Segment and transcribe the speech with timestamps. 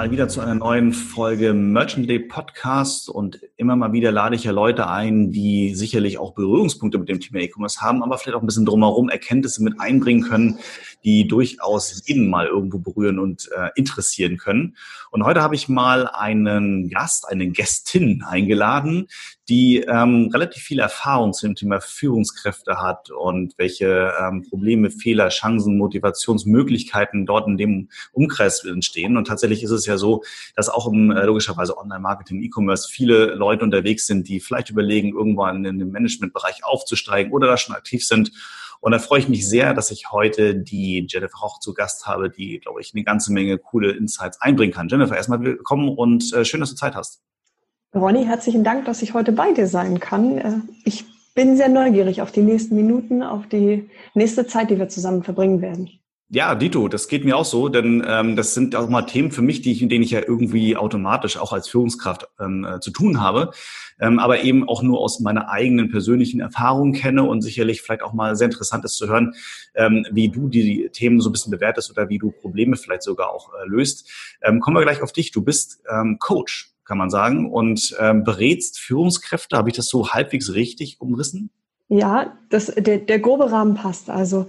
[0.00, 3.10] Mal wieder zu einer neuen Folge Merchant Day Podcast.
[3.10, 7.20] Und immer mal wieder lade ich ja Leute ein, die sicherlich auch Berührungspunkte mit dem
[7.20, 10.58] Thema E-Commerce haben, aber vielleicht auch ein bisschen drumherum Erkenntnisse mit einbringen können,
[11.04, 14.76] die durchaus jeden mal irgendwo berühren und äh, interessieren können.
[15.10, 19.08] Und heute habe ich mal einen Gast, eine Gästin eingeladen,
[19.48, 25.28] die ähm, relativ viel Erfahrung zu dem Thema Führungskräfte hat und welche ähm, Probleme, Fehler,
[25.28, 29.16] Chancen, Motivationsmöglichkeiten dort in dem Umkreis entstehen.
[29.16, 30.22] Und tatsächlich ist es ja so,
[30.54, 35.64] dass auch im äh, logischerweise Online-Marketing, E-Commerce viele Leute unterwegs sind, die vielleicht überlegen, irgendwann
[35.64, 38.30] in den Managementbereich aufzusteigen oder da schon aktiv sind.
[38.80, 42.30] Und da freue ich mich sehr, dass ich heute die Jennifer Roch zu Gast habe,
[42.30, 44.88] die, glaube ich, eine ganze Menge coole Insights einbringen kann.
[44.88, 47.20] Jennifer, erstmal willkommen und äh, schön, dass du Zeit hast.
[47.94, 50.38] Ronny, herzlichen Dank, dass ich heute bei dir sein kann.
[50.38, 54.88] Äh, ich bin sehr neugierig auf die nächsten Minuten, auf die nächste Zeit, die wir
[54.88, 55.99] zusammen verbringen werden.
[56.32, 59.42] Ja, Dito, das geht mir auch so, denn ähm, das sind auch mal Themen für
[59.42, 62.92] mich, die ich, in denen ich ja irgendwie automatisch auch als Führungskraft ähm, äh, zu
[62.92, 63.50] tun habe,
[63.98, 68.12] ähm, aber eben auch nur aus meiner eigenen persönlichen Erfahrung kenne und sicherlich vielleicht auch
[68.12, 69.34] mal sehr interessant ist zu hören,
[69.74, 73.34] ähm, wie du die Themen so ein bisschen bewertest oder wie du Probleme vielleicht sogar
[73.34, 74.08] auch äh, löst.
[74.40, 75.32] Ähm, kommen wir gleich auf dich.
[75.32, 79.56] Du bist ähm, Coach kann man sagen, und ähm, berätst Führungskräfte.
[79.56, 81.50] Habe ich das so halbwegs richtig umrissen?
[81.92, 84.10] Ja, das, der, der grobe Rahmen passt.
[84.10, 84.46] Also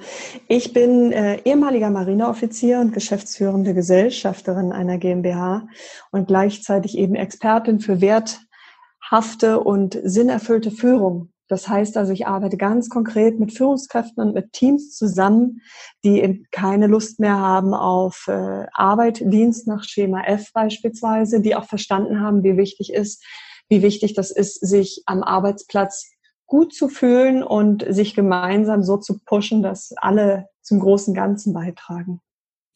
[0.48, 5.68] ich bin äh, ehemaliger Marineoffizier und geschäftsführende Gesellschafterin einer GmbH
[6.12, 11.34] und gleichzeitig eben Expertin für werthafte und sinnerfüllte Führung.
[11.48, 15.62] Das heißt also, ich arbeite ganz konkret mit Führungskräften und mit Teams zusammen,
[16.04, 21.66] die keine Lust mehr haben auf äh, Arbeit, Dienst nach Schema F beispielsweise, die auch
[21.66, 23.26] verstanden haben, wie wichtig ist,
[23.68, 26.11] wie wichtig das ist, sich am Arbeitsplatz
[26.52, 32.20] gut zu fühlen und sich gemeinsam so zu pushen, dass alle zum großen Ganzen beitragen.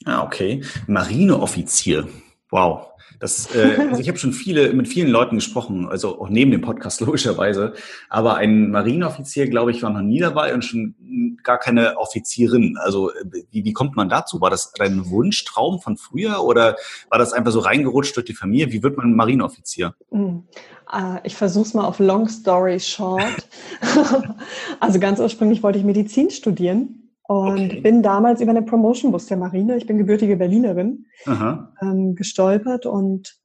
[0.06, 0.64] Ah, okay.
[0.88, 2.08] Marineoffizier.
[2.52, 2.88] Wow.
[3.20, 6.62] Das, äh, also ich habe schon viele mit vielen Leuten gesprochen, also auch neben dem
[6.62, 7.74] Podcast logischerweise.
[8.10, 10.96] Aber ein Marineoffizier, glaube ich, war noch nie dabei und schon
[11.44, 12.78] gar keine Offizierin.
[12.78, 13.12] Also
[13.52, 14.42] wie, wie kommt man dazu?
[14.42, 16.76] War das dein Wunschtraum von früher oder
[17.10, 18.72] war das einfach so reingerutscht durch die Familie?
[18.72, 19.96] Wie wird man Marineoffizier?
[20.12, 20.44] Mhm.
[21.24, 23.48] Ich versuche es mal auf Long Story Short.
[24.80, 27.82] also ganz ursprünglich wollte ich Medizin studieren und okay.
[27.82, 31.06] bin damals über eine Promotion-Bus der Marine, ich bin gebürtige Berlinerin,
[31.82, 33.40] ähm, gestolpert und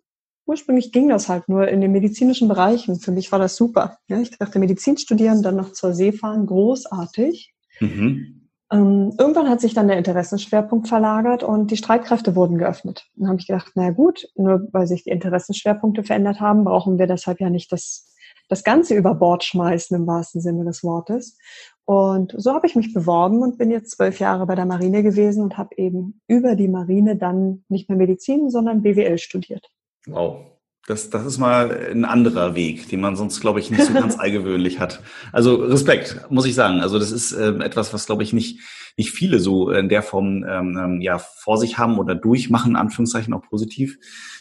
[0.46, 2.98] ursprünglich ging das halt nur in den medizinischen Bereichen.
[2.98, 3.98] Für mich war das super.
[4.08, 7.54] Ja, ich dachte, Medizin studieren, dann noch zur See fahren, großartig.
[7.78, 8.48] Mhm.
[8.72, 13.06] Ähm, irgendwann hat sich dann der Interessenschwerpunkt verlagert und die Streitkräfte wurden geöffnet.
[13.16, 17.08] Dann habe ich gedacht, na gut, nur weil sich die Interessenschwerpunkte verändert haben, brauchen wir
[17.08, 18.14] deshalb ja nicht das,
[18.48, 21.36] das Ganze über Bord schmeißen im wahrsten Sinne des Wortes.
[21.84, 25.42] Und so habe ich mich beworben und bin jetzt zwölf Jahre bei der Marine gewesen
[25.42, 29.66] und habe eben über die Marine dann nicht mehr Medizin, sondern BWL studiert.
[30.06, 30.46] Wow.
[30.86, 34.18] Das, das ist mal ein anderer Weg, den man sonst, glaube ich, nicht so ganz
[34.18, 35.00] allgewöhnlich hat.
[35.30, 36.80] Also Respekt, muss ich sagen.
[36.80, 38.60] Also das ist äh, etwas, was, glaube ich, nicht,
[38.96, 43.34] nicht viele so in der Form ähm, ähm, ja vor sich haben oder durchmachen, Anführungszeichen
[43.34, 43.98] auch positiv.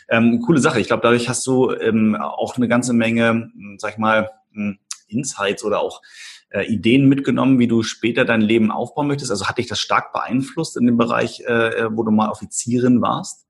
[0.07, 0.79] Ähm, coole Sache.
[0.79, 5.63] Ich glaube, dadurch hast du ähm, auch eine ganze Menge, sag ich mal, hm, Insights
[5.63, 6.01] oder auch
[6.49, 9.31] äh, Ideen mitgenommen, wie du später dein Leben aufbauen möchtest?
[9.31, 13.45] Also hat dich das stark beeinflusst in dem Bereich, äh, wo du mal Offizierin warst?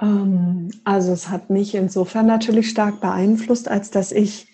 [0.00, 4.48] Ähm, also es hat mich insofern natürlich stark beeinflusst, als dass ich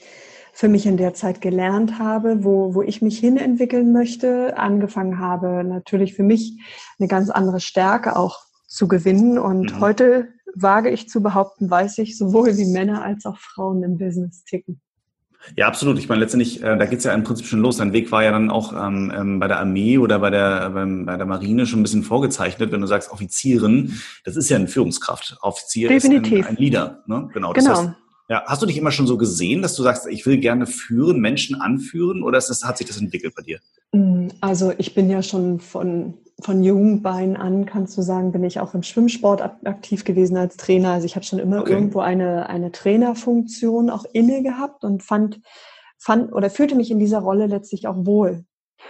[0.53, 5.65] für mich in der Zeit gelernt habe, wo, wo ich mich hinentwickeln möchte, angefangen habe,
[5.65, 6.61] natürlich für mich
[6.99, 9.39] eine ganz andere Stärke auch zu gewinnen.
[9.39, 9.81] Und mhm.
[9.81, 14.45] heute wage ich zu behaupten, weiß ich, sowohl wie Männer als auch Frauen im Business
[14.45, 14.81] ticken.
[15.57, 15.99] Ja, absolut.
[15.99, 17.79] Ich meine, letztendlich, äh, da geht's ja im Prinzip schon los.
[17.79, 21.07] Dein Weg war ja dann auch ähm, ähm, bei der Armee oder bei der, beim,
[21.07, 22.73] bei der Marine schon ein bisschen vorgezeichnet.
[22.73, 25.37] Wenn du sagst Offizierin, das ist ja eine Führungskraft.
[25.41, 26.41] Offizier Definitiv.
[26.41, 27.03] ist ein, ein Leader.
[27.07, 27.29] Ne?
[27.33, 27.53] Genau.
[27.53, 27.79] Das genau.
[27.79, 27.91] Heißt,
[28.31, 31.19] ja, hast du dich immer schon so gesehen, dass du sagst, ich will gerne führen,
[31.19, 33.59] Menschen anführen, oder ist das, hat sich das entwickelt bei dir?
[33.91, 38.61] Mm, also ich bin ja schon von, von Jugendbein an, kannst du sagen, bin ich
[38.61, 40.93] auch im Schwimmsport aktiv gewesen als Trainer.
[40.93, 41.73] Also ich habe schon immer okay.
[41.73, 45.41] irgendwo eine, eine Trainerfunktion auch inne gehabt und fand,
[45.99, 48.45] fand oder fühlte mich in dieser Rolle letztlich auch wohl.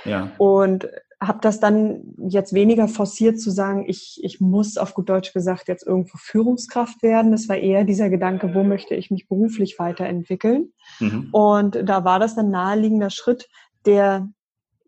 [0.04, 0.30] Ja.
[0.38, 0.88] Und
[1.20, 5.68] habe das dann jetzt weniger forciert zu sagen, ich, ich muss auf gut Deutsch gesagt
[5.68, 7.30] jetzt irgendwo Führungskraft werden.
[7.30, 10.72] Das war eher dieser Gedanke, wo möchte ich mich beruflich weiterentwickeln.
[10.98, 11.28] Mhm.
[11.32, 13.50] Und da war das ein naheliegender Schritt,
[13.84, 14.28] der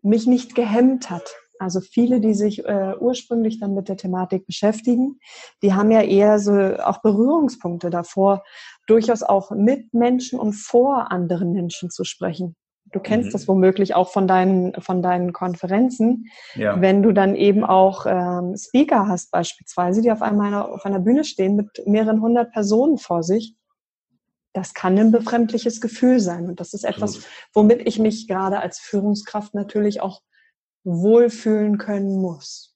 [0.01, 1.35] mich nicht gehemmt hat.
[1.63, 5.19] Also viele, die sich äh, ursprünglich dann mit der Thematik beschäftigen,
[5.61, 8.43] die haben ja eher so auch Berührungspunkte davor,
[8.85, 12.55] durchaus auch mit Menschen und vor anderen Menschen zu sprechen.
[12.91, 13.31] Du kennst mhm.
[13.31, 16.79] das womöglich auch von deinen, von deinen Konferenzen, ja.
[16.79, 21.23] wenn du dann eben auch ähm, Speaker hast beispielsweise, die auf einmal auf einer Bühne
[21.23, 23.55] stehen mit mehreren hundert Personen vor sich.
[24.53, 26.47] Das kann ein befremdliches Gefühl sein.
[26.47, 27.21] Und das ist etwas,
[27.53, 30.21] womit ich mich gerade als Führungskraft natürlich auch
[30.83, 32.72] wohlfühlen können muss.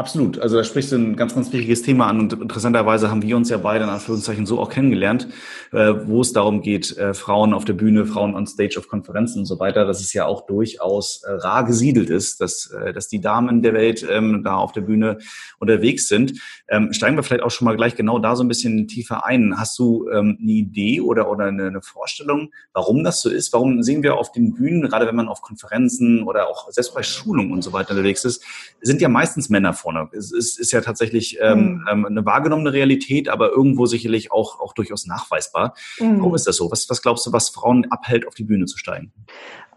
[0.00, 0.38] Absolut.
[0.38, 3.50] Also da sprichst du ein ganz, ganz wichtiges Thema an und interessanterweise haben wir uns
[3.50, 5.28] ja beide in Anführungszeichen so auch kennengelernt,
[5.72, 9.40] äh, wo es darum geht, äh, Frauen auf der Bühne, Frauen on Stage auf Konferenzen
[9.40, 13.20] und so weiter, dass es ja auch durchaus äh, rar gesiedelt ist, dass, dass die
[13.20, 15.18] Damen der Welt ähm, da auf der Bühne
[15.58, 16.40] unterwegs sind.
[16.68, 19.58] Ähm, steigen wir vielleicht auch schon mal gleich genau da so ein bisschen tiefer ein.
[19.58, 23.52] Hast du ähm, eine Idee oder, oder eine, eine Vorstellung, warum das so ist?
[23.52, 27.02] Warum sehen wir auf den Bühnen, gerade wenn man auf Konferenzen oder auch selbst bei
[27.02, 28.42] Schulungen und so weiter unterwegs ist,
[28.80, 30.08] sind ja meistens Männer vor vorne.
[30.12, 32.06] Es ist, ist ja tatsächlich ähm, mhm.
[32.06, 35.74] eine wahrgenommene Realität, aber irgendwo sicherlich auch, auch durchaus nachweisbar.
[35.98, 36.20] Mhm.
[36.20, 36.70] Warum ist das so?
[36.70, 39.12] Was, was glaubst du, was Frauen abhält, auf die Bühne zu steigen?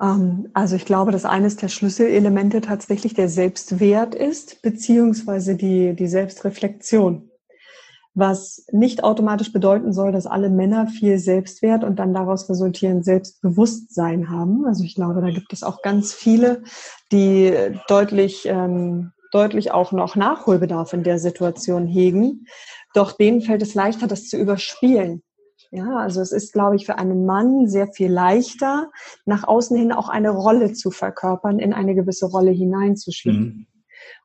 [0.01, 6.07] Ähm, also ich glaube, dass eines der Schlüsselelemente tatsächlich der Selbstwert ist, beziehungsweise die, die
[6.07, 7.29] Selbstreflexion
[8.15, 14.29] was nicht automatisch bedeuten soll, dass alle Männer viel Selbstwert und dann daraus resultierend Selbstbewusstsein
[14.29, 14.65] haben.
[14.67, 16.61] Also ich glaube, da gibt es auch ganz viele,
[17.11, 17.51] die
[17.87, 22.45] deutlich ähm, deutlich auch noch Nachholbedarf in der Situation hegen.
[22.93, 25.23] Doch denen fällt es leichter, das zu überspielen.
[25.71, 28.91] Ja, also es ist, glaube ich, für einen Mann sehr viel leichter,
[29.25, 33.43] nach außen hin auch eine Rolle zu verkörpern, in eine gewisse Rolle hineinzuschlüpfen.
[33.43, 33.67] Mhm.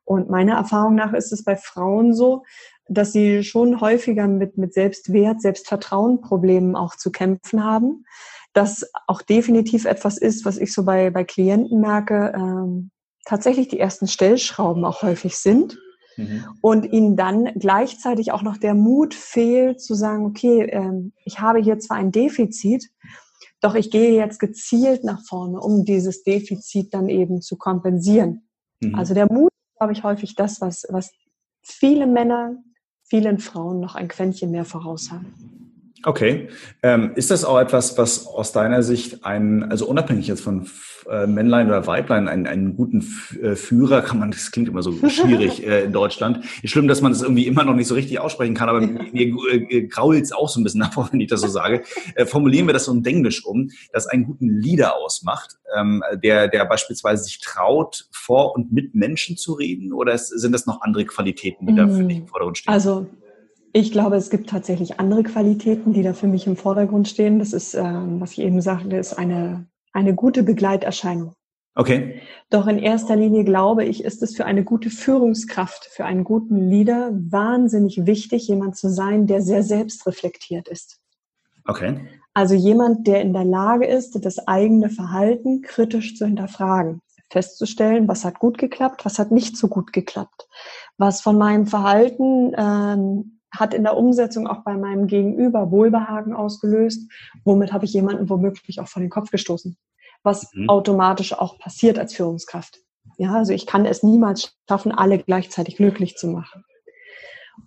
[0.05, 2.43] Und meiner Erfahrung nach ist es bei Frauen so,
[2.87, 8.05] dass sie schon häufiger mit, mit Selbstwert, Selbstvertrauen Problemen auch zu kämpfen haben.
[8.53, 12.91] Das auch definitiv etwas ist, was ich so bei, bei Klienten merke, ähm,
[13.29, 15.77] tatsächlich die ersten Stellschrauben auch häufig sind.
[16.17, 16.45] Mhm.
[16.61, 21.59] Und ihnen dann gleichzeitig auch noch der Mut fehlt zu sagen, okay, ähm, ich habe
[21.59, 22.89] hier zwar ein Defizit,
[23.61, 28.49] doch ich gehe jetzt gezielt nach vorne, um dieses Defizit dann eben zu kompensieren.
[28.81, 28.95] Mhm.
[28.95, 31.11] Also der Mut, glaube ich, häufig das, was, was
[31.61, 32.55] viele Männer,
[33.03, 35.58] vielen Frauen noch ein Quäntchen mehr voraus haben.
[36.03, 36.49] Okay.
[36.81, 40.67] Ähm, ist das auch etwas, was aus deiner Sicht ein, also unabhängig jetzt von
[41.09, 43.05] äh, Männlein oder Weiblein, einen, einen guten
[43.41, 46.45] äh, Führer, kann man, das klingt immer so schwierig äh, in Deutschland.
[46.61, 49.11] Ist schlimm, dass man das irgendwie immer noch nicht so richtig aussprechen kann, aber mir,
[49.11, 51.83] mir äh, grault es auch so ein bisschen davor, wenn ich das so sage.
[52.15, 56.47] Äh, formulieren wir das so in Englisch um, das einen guten Leader ausmacht, ähm, der,
[56.47, 61.05] der beispielsweise sich traut, vor und mit Menschen zu reden, oder sind das noch andere
[61.05, 62.73] Qualitäten, die da für dich im Vordergrund stehen?
[62.73, 63.07] Also
[63.73, 67.39] ich glaube, es gibt tatsächlich andere Qualitäten, die da für mich im Vordergrund stehen.
[67.39, 71.33] Das ist, ähm, was ich eben sagte, ist eine, eine gute Begleiterscheinung.
[71.75, 72.21] Okay.
[72.49, 76.69] Doch in erster Linie glaube ich, ist es für eine gute Führungskraft, für einen guten
[76.69, 80.99] Leader wahnsinnig wichtig, jemand zu sein, der sehr selbstreflektiert ist.
[81.65, 82.07] Okay.
[82.33, 88.25] Also jemand, der in der Lage ist, das eigene Verhalten kritisch zu hinterfragen, festzustellen, was
[88.25, 90.47] hat gut geklappt, was hat nicht so gut geklappt,
[90.97, 97.09] was von meinem Verhalten ähm, hat in der Umsetzung auch bei meinem Gegenüber Wohlbehagen ausgelöst.
[97.43, 99.77] Womit habe ich jemanden womöglich auch vor den Kopf gestoßen,
[100.23, 100.69] was mhm.
[100.69, 102.79] automatisch auch passiert als Führungskraft.
[103.17, 106.63] Ja, also ich kann es niemals schaffen, alle gleichzeitig glücklich zu machen.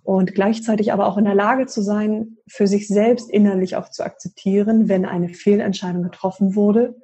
[0.01, 4.03] Und gleichzeitig aber auch in der Lage zu sein, für sich selbst innerlich auch zu
[4.03, 6.95] akzeptieren, wenn eine Fehlentscheidung getroffen wurde,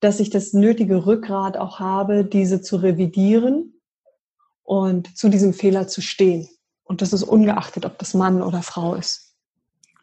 [0.00, 3.80] dass ich das nötige Rückgrat auch habe, diese zu revidieren
[4.64, 6.48] und zu diesem Fehler zu stehen.
[6.84, 9.32] Und das ist ungeachtet, ob das Mann oder Frau ist.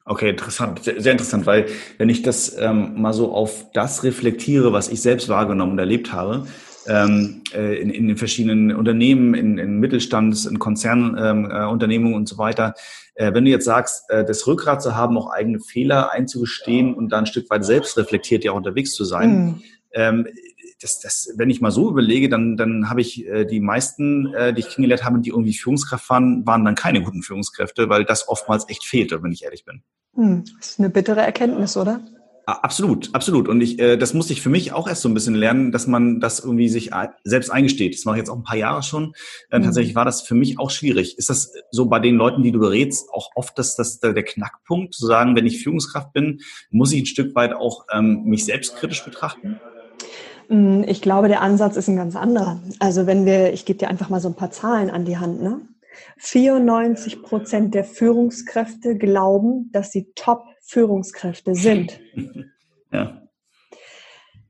[0.06, 1.68] Okay, interessant, sehr, sehr interessant, weil
[2.00, 6.12] wenn ich das ähm, mal so auf das reflektiere, was ich selbst wahrgenommen und erlebt
[6.12, 6.48] habe,
[6.88, 12.28] ähm, äh, in, in den verschiedenen Unternehmen, in, in Mittelstands-, in Konzernunternehmungen ähm, äh, und
[12.28, 12.74] so weiter.
[13.14, 17.10] Äh, wenn du jetzt sagst, äh, das Rückgrat zu haben, auch eigene Fehler einzugestehen und
[17.10, 19.62] dann ein Stück weit selbst reflektiert ja auch unterwegs zu sein,
[19.96, 20.28] mhm.
[20.82, 24.54] Das, das, wenn ich mal so überlege, dann, dann habe ich äh, die meisten, äh,
[24.54, 28.28] die ich kennengelernt habe, die irgendwie Führungskraft waren, waren dann keine guten Führungskräfte, weil das
[28.28, 29.84] oftmals echt fehlte, wenn ich ehrlich bin.
[30.16, 32.02] Hm, das ist eine bittere Erkenntnis, oder?
[32.58, 33.48] Absolut, absolut.
[33.48, 35.86] Und ich, äh, das musste ich für mich auch erst so ein bisschen lernen, dass
[35.86, 36.92] man das irgendwie sich
[37.24, 37.94] selbst eingesteht.
[37.94, 39.14] Das mache ich jetzt auch ein paar Jahre schon.
[39.52, 39.64] Äh, mhm.
[39.66, 41.18] Tatsächlich war das für mich auch schwierig.
[41.18, 44.96] Ist das so bei den Leuten, die du berätst, auch oft das, das der Knackpunkt,
[44.96, 46.40] zu sagen, wenn ich Führungskraft bin,
[46.72, 49.60] muss ich ein Stück weit auch ähm, mich selbstkritisch betrachten?
[50.50, 52.60] Mm, ich glaube, der Ansatz ist ein ganz anderer.
[52.80, 55.42] Also wenn wir, ich gebe dir einfach mal so ein paar Zahlen an die Hand.
[55.42, 55.62] Ne?
[56.18, 62.00] 94 Prozent der Führungskräfte glauben, dass sie Top-Führungskräfte sind.
[62.92, 63.22] Ja.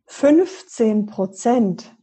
[0.06, 1.94] 15 Prozent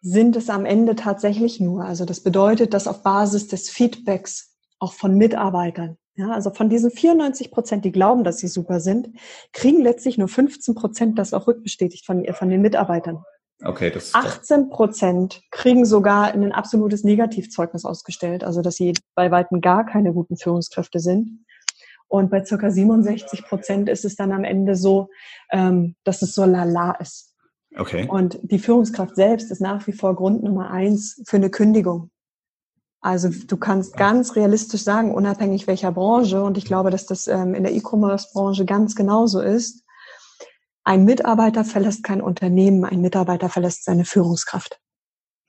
[0.00, 1.84] sind es am Ende tatsächlich nur.
[1.84, 6.90] Also das bedeutet, dass auf Basis des Feedbacks auch von Mitarbeitern, ja, also von diesen
[6.90, 9.08] 94 Prozent, die glauben, dass sie super sind,
[9.52, 13.24] kriegen letztlich nur 15 Prozent das auch rückbestätigt von, von den Mitarbeitern.
[13.62, 19.60] Okay, das 18 Prozent kriegen sogar ein absolutes Negativzeugnis ausgestellt, also dass sie bei weitem
[19.60, 21.44] gar keine guten Führungskräfte sind.
[22.08, 25.08] Und bei circa 67 Prozent ist es dann am Ende so,
[25.50, 27.34] ähm, dass es so lala ist.
[27.76, 28.06] Okay.
[28.08, 32.10] Und die Führungskraft selbst ist nach wie vor Grund Nummer eins für eine Kündigung.
[33.04, 37.54] Also du kannst ganz realistisch sagen, unabhängig welcher Branche, und ich glaube, dass das ähm,
[37.54, 39.84] in der E-Commerce-Branche ganz genauso ist,
[40.84, 44.80] ein Mitarbeiter verlässt kein Unternehmen, ein Mitarbeiter verlässt seine Führungskraft.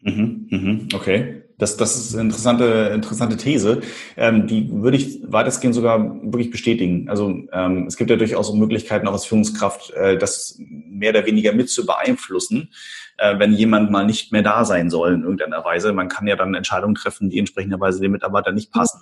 [0.02, 3.82] Mhm, mhm, okay, das, das ist eine interessante, interessante These.
[4.18, 7.08] Ähm, die würde ich weitestgehend sogar wirklich bestätigen.
[7.10, 11.54] Also ähm, es gibt ja durchaus Möglichkeiten, auch als Führungskraft äh, das mehr oder weniger
[11.54, 12.72] mit zu beeinflussen,
[13.18, 15.94] äh, wenn jemand mal nicht mehr da sein soll in irgendeiner Weise.
[15.94, 19.02] Man kann ja dann Entscheidungen treffen, die entsprechenderweise dem Mitarbeiter nicht passen.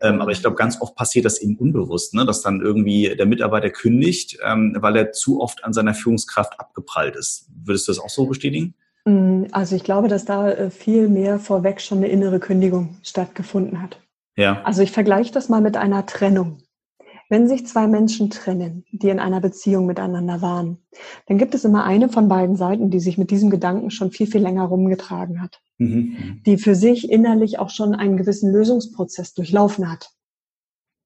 [0.00, 2.26] Ähm, aber ich glaube, ganz oft passiert das eben unbewusst, ne?
[2.26, 7.16] dass dann irgendwie der Mitarbeiter kündigt, ähm, weil er zu oft an seiner Führungskraft abgeprallt
[7.16, 7.48] ist.
[7.64, 8.74] Würdest du das auch so bestätigen?
[9.06, 13.80] Mm, also ich glaube, dass da äh, viel mehr vorweg schon eine innere Kündigung stattgefunden
[13.80, 14.00] hat.
[14.36, 14.62] Ja.
[14.64, 16.58] Also ich vergleiche das mal mit einer Trennung.
[17.28, 20.78] Wenn sich zwei Menschen trennen, die in einer Beziehung miteinander waren,
[21.26, 24.28] dann gibt es immer eine von beiden Seiten, die sich mit diesem Gedanken schon viel,
[24.28, 25.60] viel länger rumgetragen hat.
[25.78, 26.42] Mhm.
[26.46, 30.10] Die für sich innerlich auch schon einen gewissen Lösungsprozess durchlaufen hat.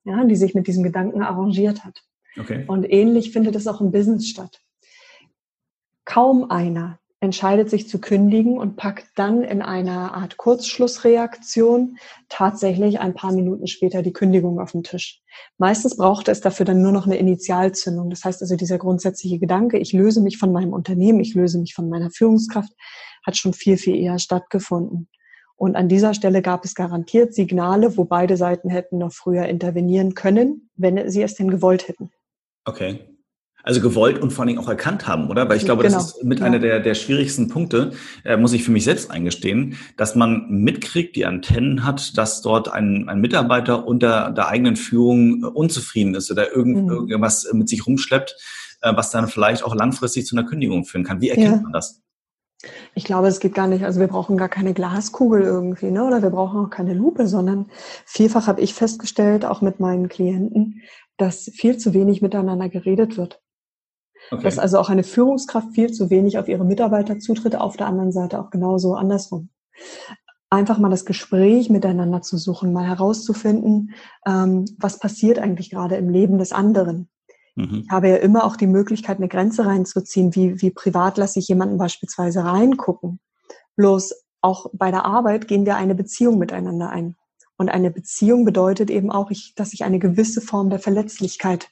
[0.04, 2.02] Ja, die sich mit diesem Gedanken arrangiert hat.
[2.38, 2.64] Okay.
[2.66, 4.60] Und ähnlich findet es auch im Business statt.
[6.04, 11.98] Kaum einer entscheidet sich zu kündigen und packt dann in einer Art Kurzschlussreaktion
[12.30, 15.22] tatsächlich ein paar Minuten später die Kündigung auf den Tisch.
[15.58, 18.08] Meistens braucht es dafür dann nur noch eine Initialzündung.
[18.08, 21.74] Das heißt also, dieser grundsätzliche Gedanke, ich löse mich von meinem Unternehmen, ich löse mich
[21.74, 22.72] von meiner Führungskraft,
[23.24, 25.08] hat schon viel, viel eher stattgefunden.
[25.56, 30.14] Und an dieser Stelle gab es garantiert Signale, wo beide Seiten hätten noch früher intervenieren
[30.14, 32.10] können, wenn sie es denn gewollt hätten.
[32.64, 33.09] Okay.
[33.62, 35.48] Also gewollt und vor allen Dingen auch erkannt haben, oder?
[35.48, 35.96] Weil ich glaube, genau.
[35.96, 36.46] das ist mit ja.
[36.46, 37.92] einer der, der schwierigsten Punkte,
[38.24, 42.72] äh, muss ich für mich selbst eingestehen, dass man mitkriegt, die Antennen hat, dass dort
[42.72, 46.90] ein, ein Mitarbeiter unter der eigenen Führung äh, unzufrieden ist oder irgend, mhm.
[46.90, 48.36] irgendwas mit sich rumschleppt,
[48.82, 51.20] äh, was dann vielleicht auch langfristig zu einer Kündigung führen kann.
[51.20, 51.62] Wie erkennt ja.
[51.62, 52.00] man das?
[52.94, 53.84] Ich glaube, es geht gar nicht.
[53.84, 56.04] Also wir brauchen gar keine Glaskugel irgendwie, ne?
[56.04, 57.70] Oder wir brauchen auch keine Lupe, sondern
[58.04, 60.82] vielfach habe ich festgestellt, auch mit meinen Klienten,
[61.16, 63.40] dass viel zu wenig miteinander geredet wird.
[64.30, 64.42] Okay.
[64.42, 68.12] Dass also auch eine Führungskraft viel zu wenig auf ihre Mitarbeiter zutritt, auf der anderen
[68.12, 69.48] Seite auch genauso andersrum.
[70.50, 73.94] Einfach mal das Gespräch miteinander zu suchen, mal herauszufinden,
[74.26, 77.08] ähm, was passiert eigentlich gerade im Leben des anderen.
[77.56, 77.82] Mhm.
[77.84, 81.48] Ich habe ja immer auch die Möglichkeit, eine Grenze reinzuziehen, wie, wie privat lasse ich
[81.48, 83.20] jemanden beispielsweise reingucken.
[83.76, 87.16] Bloß auch bei der Arbeit gehen wir eine Beziehung miteinander ein.
[87.56, 91.68] Und eine Beziehung bedeutet eben auch, ich, dass ich eine gewisse Form der Verletzlichkeit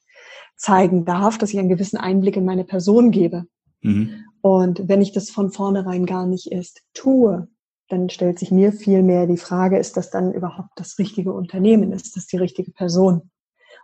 [0.58, 3.44] zeigen darf, dass ich einen gewissen Einblick in meine Person gebe.
[3.80, 4.24] Mhm.
[4.42, 7.48] Und wenn ich das von vornherein gar nicht erst tue,
[7.88, 11.92] dann stellt sich mir viel mehr die Frage, ist das dann überhaupt das richtige Unternehmen?
[11.92, 13.30] Ist das die richtige Person,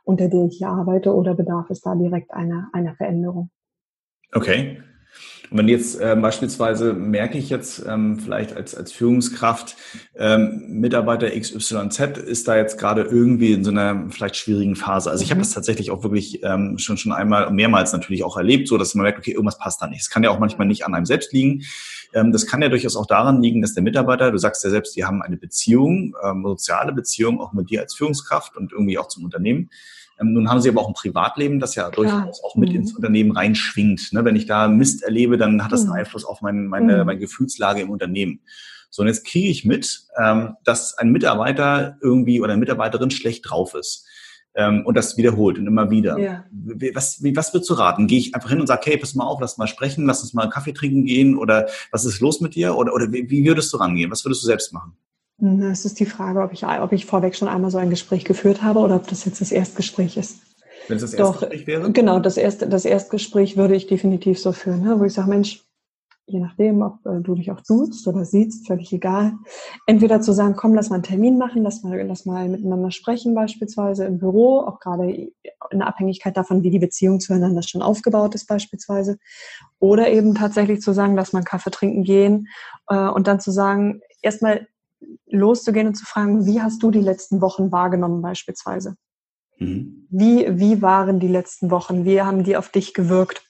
[0.05, 3.51] unter der ich hier arbeite oder bedarf es da direkt einer, einer Veränderung?
[4.33, 4.83] Okay.
[5.51, 9.77] Und wenn jetzt äh, beispielsweise merke ich jetzt ähm, vielleicht als, als Führungskraft,
[10.17, 15.11] ähm, Mitarbeiter XYZ ist da jetzt gerade irgendwie in so einer vielleicht schwierigen Phase.
[15.11, 15.45] Also ich habe mhm.
[15.45, 19.05] das tatsächlich auch wirklich ähm, schon schon einmal mehrmals natürlich auch erlebt, so dass man
[19.05, 20.01] merkt, okay, irgendwas passt da nicht.
[20.01, 21.63] Es kann ja auch manchmal nicht an einem selbst liegen.
[22.15, 24.97] Ähm, das kann ja durchaus auch daran liegen, dass der Mitarbeiter, du sagst ja selbst,
[24.97, 29.09] die haben eine Beziehung, ähm, soziale Beziehung auch mit dir als Führungskraft und irgendwie auch
[29.09, 29.71] zum Unternehmen.
[30.21, 32.77] Ähm, nun haben sie aber auch ein Privatleben, das ja durchaus auch mit mhm.
[32.77, 34.13] ins Unternehmen reinschwingt.
[34.13, 34.25] Ne?
[34.25, 35.97] Wenn ich da Mist erlebe, dann hat das einen mhm.
[35.97, 37.07] Einfluss auf mein, meine, mhm.
[37.07, 38.41] meine Gefühlslage im Unternehmen.
[38.91, 43.51] So, und jetzt kriege ich mit, ähm, dass ein Mitarbeiter irgendwie oder eine Mitarbeiterin schlecht
[43.51, 44.07] drauf ist.
[44.55, 46.17] Ähm, und das wiederholt und immer wieder.
[46.17, 46.45] Ja.
[46.95, 48.07] Was, wie, was würdest du raten?
[48.07, 50.33] Gehe ich einfach hin und sage, hey, pass mal auf, lass mal sprechen, lass uns
[50.33, 52.77] mal einen Kaffee trinken gehen oder was ist los mit dir?
[52.77, 54.13] Oder, oder wie, wie würdest du rangehen?
[54.13, 54.97] Was würdest du selbst machen?
[55.45, 58.25] Hm, es ist die Frage, ob ich, ob ich vorweg schon einmal so ein Gespräch
[58.25, 60.39] geführt habe oder ob das jetzt das Erstgespräch ist.
[60.89, 61.93] Wenn es das Erstgespräch wäre?
[61.93, 65.63] Genau, das, erste, das Erstgespräch würde ich definitiv so führen, ne, wo ich sage, Mensch,
[66.27, 69.35] je nachdem, ob äh, du dich auch duzt oder siehst, völlig egal.
[69.87, 73.35] Entweder zu sagen, komm, lass mal einen Termin machen, lass mal, lass mal miteinander sprechen,
[73.35, 75.31] beispielsweise im Büro, auch gerade
[75.71, 79.19] in Abhängigkeit davon, wie die Beziehung zueinander schon aufgebaut ist, beispielsweise.
[79.79, 82.49] Oder eben tatsächlich zu sagen, lass mal einen Kaffee trinken gehen
[82.89, 84.67] äh, und dann zu sagen, erstmal
[85.27, 88.97] loszugehen und zu fragen, wie hast du die letzten Wochen wahrgenommen, beispielsweise?
[89.59, 90.07] Mhm.
[90.11, 92.05] Wie, wie waren die letzten Wochen?
[92.05, 93.43] Wie haben die auf dich gewirkt?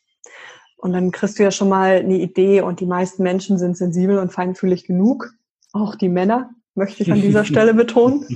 [0.76, 4.18] Und dann kriegst du ja schon mal eine Idee und die meisten Menschen sind sensibel
[4.18, 5.32] und feinfühlig genug,
[5.73, 8.26] auch die Männer, möchte ich an dieser Stelle betonen,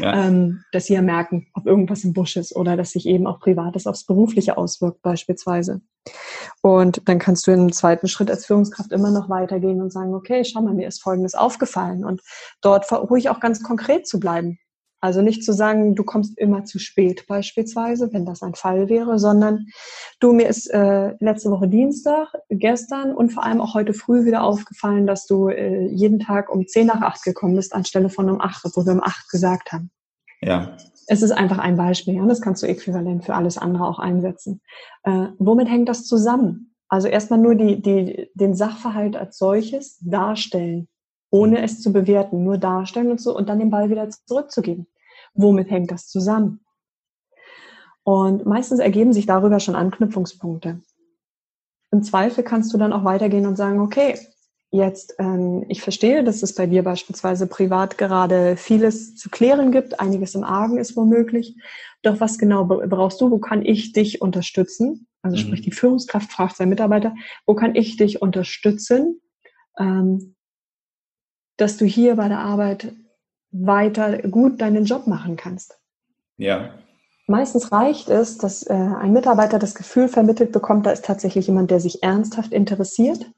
[0.00, 0.26] ja.
[0.26, 3.38] ähm, dass sie ja merken, ob irgendwas im Busch ist oder dass sich eben auch
[3.38, 5.80] Privates aufs Berufliche auswirkt beispielsweise.
[6.62, 10.44] Und dann kannst du im zweiten Schritt als Führungskraft immer noch weitergehen und sagen, okay,
[10.44, 12.20] schau mal, mir ist Folgendes aufgefallen und
[12.60, 14.58] dort ruhig auch ganz konkret zu bleiben.
[15.02, 19.18] Also nicht zu sagen, du kommst immer zu spät beispielsweise, wenn das ein Fall wäre,
[19.18, 19.66] sondern
[20.20, 24.42] du, mir ist äh, letzte Woche Dienstag, gestern und vor allem auch heute früh wieder
[24.42, 28.42] aufgefallen, dass du äh, jeden Tag um 10 nach 8 gekommen bist, anstelle von um
[28.42, 29.90] 8, wo wir um 8 gesagt haben.
[30.40, 30.76] Ja.
[31.06, 34.60] Es ist einfach ein Beispiel, ja, das kannst du äquivalent für alles andere auch einsetzen.
[35.02, 36.74] Äh, womit hängt das zusammen?
[36.88, 40.88] Also erstmal nur die, die, den Sachverhalt als solches darstellen
[41.30, 41.64] ohne mhm.
[41.64, 44.86] es zu bewerten, nur darstellen und so und dann den Ball wieder zurückzugeben.
[45.34, 46.60] Womit hängt das zusammen?
[48.02, 50.80] Und meistens ergeben sich darüber schon Anknüpfungspunkte.
[51.92, 54.18] Im Zweifel kannst du dann auch weitergehen und sagen, okay,
[54.70, 60.00] jetzt, ähm, ich verstehe, dass es bei dir beispielsweise privat gerade vieles zu klären gibt,
[60.00, 61.56] einiges im Argen ist womöglich.
[62.02, 63.30] Doch was genau brauchst du?
[63.30, 65.06] Wo kann ich dich unterstützen?
[65.22, 65.40] Also mhm.
[65.40, 67.14] sprich, die Führungskraft fragt seinen Mitarbeiter,
[67.46, 69.20] wo kann ich dich unterstützen?
[69.78, 70.34] Ähm,
[71.56, 72.94] dass du hier bei der Arbeit
[73.50, 75.78] weiter gut deinen Job machen kannst.
[76.36, 76.74] Ja.
[77.26, 81.70] Meistens reicht es, dass äh, ein Mitarbeiter das Gefühl vermittelt bekommt, da ist tatsächlich jemand,
[81.70, 83.30] der sich ernsthaft interessiert,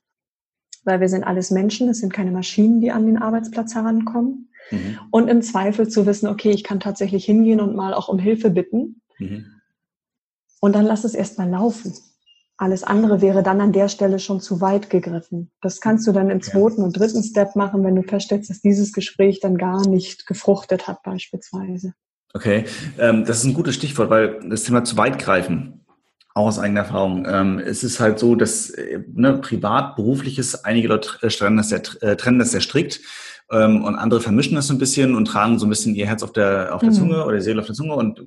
[0.84, 4.48] weil wir sind alles Menschen, es sind keine Maschinen, die an den Arbeitsplatz herankommen.
[4.70, 4.98] Mhm.
[5.10, 8.50] Und im Zweifel zu wissen, okay, ich kann tatsächlich hingehen und mal auch um Hilfe
[8.50, 9.00] bitten.
[9.18, 9.46] Mhm.
[10.60, 11.92] Und dann lass es erstmal laufen.
[12.56, 15.50] Alles andere wäre dann an der Stelle schon zu weit gegriffen.
[15.60, 18.92] Das kannst du dann im zweiten und dritten Step machen, wenn du feststellst, dass dieses
[18.92, 21.94] Gespräch dann gar nicht gefruchtet hat beispielsweise.
[22.34, 22.64] Okay,
[22.98, 25.81] ähm, das ist ein gutes Stichwort, weil das Thema zu weit greifen,
[26.34, 27.26] auch aus eigener Erfahrung.
[27.28, 31.68] Ähm, es ist halt so, dass äh, ne, privat, berufliches, einige Leute äh, trennen das
[31.68, 33.00] sehr, äh, trennen das sehr strikt
[33.50, 36.22] ähm, und andere vermischen das so ein bisschen und tragen so ein bisschen ihr Herz
[36.22, 36.94] auf der, auf der mhm.
[36.94, 38.26] Zunge oder die Seele auf der Zunge und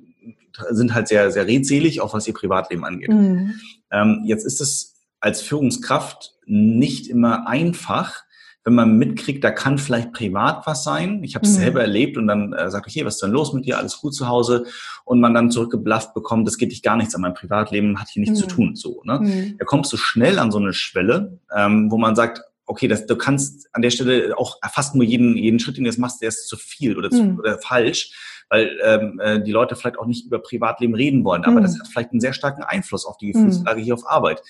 [0.70, 3.10] sind halt sehr, sehr redselig, auch was ihr Privatleben angeht.
[3.10, 3.54] Mhm.
[3.90, 8.22] Ähm, jetzt ist es als Führungskraft nicht immer einfach,
[8.66, 11.22] wenn man mitkriegt, da kann vielleicht privat was sein.
[11.22, 11.60] Ich habe es mhm.
[11.60, 13.78] selber erlebt und dann äh, sagt, okay, was ist denn los mit dir?
[13.78, 14.66] Alles gut zu Hause?
[15.04, 18.20] Und man dann zurückgeblafft bekommt, das geht dich gar nichts an meinem Privatleben, hat hier
[18.20, 18.42] nichts mhm.
[18.42, 18.74] zu tun.
[18.74, 19.20] So, ne?
[19.20, 19.54] Mhm.
[19.58, 23.14] Da kommst du schnell an so eine Schwelle, ähm, wo man sagt, okay, das, du
[23.14, 26.30] kannst an der Stelle auch fast nur jeden, jeden Schritt, den du jetzt machst, der
[26.30, 27.38] ist zu viel oder, zu, mhm.
[27.38, 28.10] oder falsch
[28.48, 31.44] weil ähm, äh, die Leute vielleicht auch nicht über Privatleben reden wollen.
[31.44, 31.64] Aber mhm.
[31.64, 33.84] das hat vielleicht einen sehr starken Einfluss auf die Gefühlslage mhm.
[33.84, 34.40] hier auf Arbeit.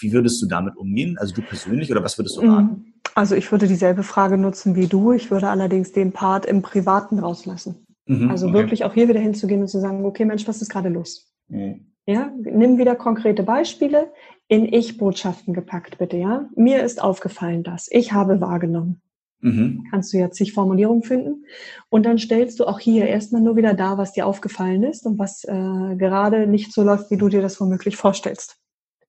[0.00, 1.16] Wie würdest du damit umgehen?
[1.18, 2.94] Also du persönlich oder was würdest du raten?
[3.14, 5.12] Also ich würde dieselbe Frage nutzen wie du.
[5.12, 7.86] Ich würde allerdings den Part im Privaten rauslassen.
[8.06, 8.54] Mhm, also okay.
[8.54, 11.32] wirklich auch hier wieder hinzugehen und zu sagen, okay Mensch, was ist gerade los?
[11.48, 11.86] Mhm.
[12.06, 14.10] Ja, nimm wieder konkrete Beispiele
[14.48, 16.48] in Ich-Botschaften gepackt, bitte, ja.
[16.56, 17.86] Mir ist aufgefallen das.
[17.90, 19.02] Ich habe wahrgenommen.
[19.40, 19.84] Mhm.
[19.90, 21.44] Kannst du ja zig Formulierungen finden.
[21.90, 25.18] Und dann stellst du auch hier erstmal nur wieder da, was dir aufgefallen ist und
[25.18, 28.56] was äh, gerade nicht so läuft, wie du dir das womöglich vorstellst.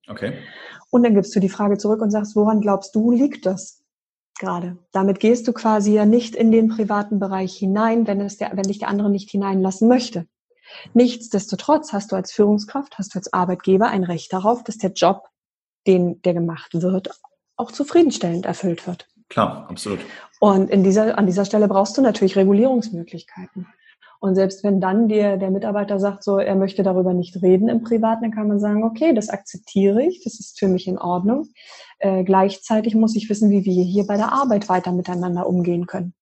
[0.10, 0.34] Okay.
[0.90, 3.84] Und dann gibst du die Frage zurück und sagst, woran glaubst du, liegt das
[4.40, 4.78] gerade?
[4.92, 8.64] Damit gehst du quasi ja nicht in den privaten Bereich hinein, wenn, es der, wenn
[8.64, 10.26] dich der andere nicht hineinlassen möchte.
[10.94, 15.28] Nichtsdestotrotz hast du als Führungskraft, hast du als Arbeitgeber ein Recht darauf, dass der Job,
[15.88, 17.10] den der gemacht wird,
[17.56, 19.08] auch zufriedenstellend erfüllt wird.
[19.30, 20.00] Klar, absolut.
[20.40, 23.68] Und in dieser, an dieser Stelle brauchst du natürlich Regulierungsmöglichkeiten.
[24.20, 27.84] Und selbst wenn dann dir der Mitarbeiter sagt, so, er möchte darüber nicht reden im
[27.84, 31.48] Privaten, dann kann man sagen, okay, das akzeptiere ich, das ist für mich in Ordnung.
[32.00, 36.14] Äh, gleichzeitig muss ich wissen, wie wir hier bei der Arbeit weiter miteinander umgehen können.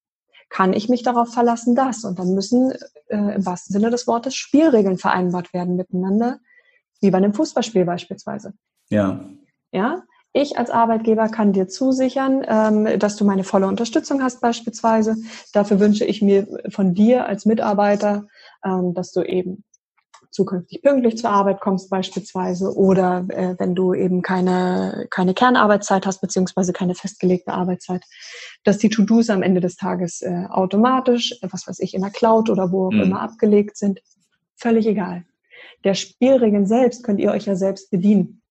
[0.48, 2.04] Kann ich mich darauf verlassen, das?
[2.04, 2.72] Und dann müssen
[3.08, 6.38] äh, im wahrsten Sinne des Wortes Spielregeln vereinbart werden miteinander,
[7.00, 8.54] wie bei einem Fußballspiel beispielsweise.
[8.90, 9.24] Ja.
[9.72, 15.16] Ja, ich als Arbeitgeber kann dir zusichern, ähm, dass du meine volle Unterstützung hast beispielsweise.
[15.52, 18.26] Dafür wünsche ich mir von dir als Mitarbeiter,
[18.64, 19.64] ähm, dass du eben
[20.30, 26.20] zukünftig pünktlich zur Arbeit kommst beispielsweise oder äh, wenn du eben keine, keine Kernarbeitszeit hast
[26.20, 28.04] beziehungsweise keine festgelegte Arbeitszeit,
[28.64, 32.50] dass die To-Dos am Ende des Tages äh, automatisch, was weiß ich, in der Cloud
[32.50, 33.00] oder wo auch mhm.
[33.00, 34.00] immer abgelegt sind.
[34.56, 35.24] Völlig egal.
[35.84, 38.42] Der Spielregeln selbst könnt ihr euch ja selbst bedienen.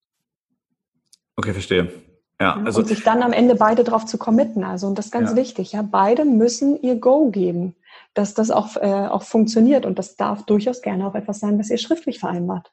[1.38, 1.92] Okay, verstehe.
[2.40, 4.64] Ja, also, und sich dann am Ende beide darauf zu committen.
[4.64, 5.36] Also, und das ist ganz ja.
[5.36, 7.76] wichtig, ja, beide müssen ihr Go geben,
[8.14, 9.86] dass das auch, äh, auch funktioniert.
[9.86, 12.72] Und das darf durchaus gerne auch etwas sein, was ihr schriftlich vereinbart.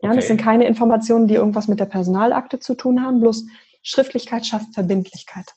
[0.00, 0.16] Ja, okay.
[0.16, 3.44] das sind keine Informationen, die irgendwas mit der Personalakte zu tun haben, bloß
[3.82, 5.54] Schriftlichkeit schafft Verbindlichkeit.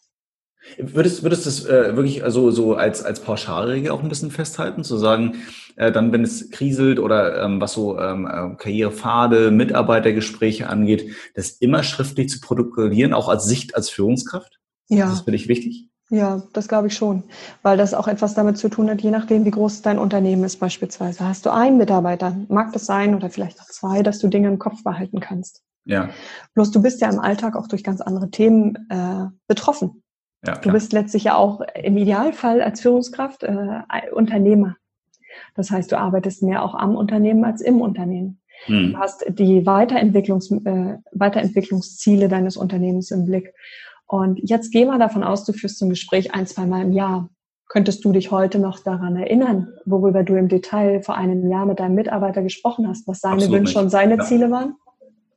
[0.77, 4.83] Würdest, würdest du das äh, wirklich also so als, als Pauschalregel auch ein bisschen festhalten,
[4.83, 5.35] zu sagen,
[5.75, 11.51] äh, dann, wenn es kriselt oder ähm, was so ähm, äh, Karrierepfade, Mitarbeitergespräche angeht, das
[11.51, 14.59] immer schriftlich zu protokollieren, auch als Sicht als Führungskraft?
[14.87, 15.05] Ja.
[15.05, 15.89] Das ist für dich wichtig?
[16.09, 17.23] Ja, das glaube ich schon,
[17.63, 20.57] weil das auch etwas damit zu tun hat, je nachdem, wie groß dein Unternehmen ist
[20.57, 21.27] beispielsweise.
[21.27, 24.57] Hast du einen Mitarbeiter, mag das sein, oder vielleicht auch zwei, dass du Dinge im
[24.57, 25.63] Kopf behalten kannst.
[25.83, 26.09] Ja.
[26.53, 30.03] Bloß du bist ja im Alltag auch durch ganz andere Themen äh, betroffen.
[30.45, 34.77] Ja, du bist letztlich ja auch im Idealfall als Führungskraft äh, Unternehmer.
[35.55, 38.39] Das heißt, du arbeitest mehr auch am Unternehmen als im Unternehmen.
[38.65, 38.93] Hm.
[38.93, 43.53] Du hast die Weiterentwicklungs, äh, Weiterentwicklungsziele deines Unternehmens im Blick.
[44.05, 47.29] Und jetzt geh mal davon aus, du führst ein Gespräch ein, zweimal im Jahr.
[47.67, 51.79] Könntest du dich heute noch daran erinnern, worüber du im Detail vor einem Jahr mit
[51.79, 53.83] deinem Mitarbeiter gesprochen hast, was seine Absolut Wünsche nicht.
[53.83, 54.23] und seine ja.
[54.23, 54.75] Ziele waren?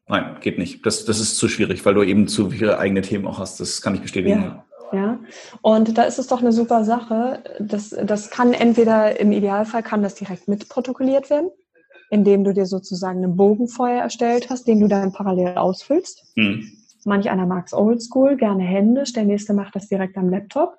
[0.06, 0.86] Nein, geht nicht.
[0.86, 3.58] Das, das ist zu schwierig, weil du eben zu viele eigene Themen auch hast.
[3.58, 4.42] Das kann ich bestätigen.
[4.42, 4.64] Ja.
[4.92, 5.20] Ja,
[5.62, 7.44] und da ist es doch eine super Sache.
[7.60, 11.50] Das, das kann entweder im Idealfall kann das direkt mitprotokolliert werden,
[12.10, 16.24] indem du dir sozusagen einen Bogen vorher erstellt hast, den du dann parallel ausfüllst.
[16.34, 16.72] Hm.
[17.04, 20.76] Manch einer mag es oldschool, gerne händisch, der nächste macht das direkt am Laptop.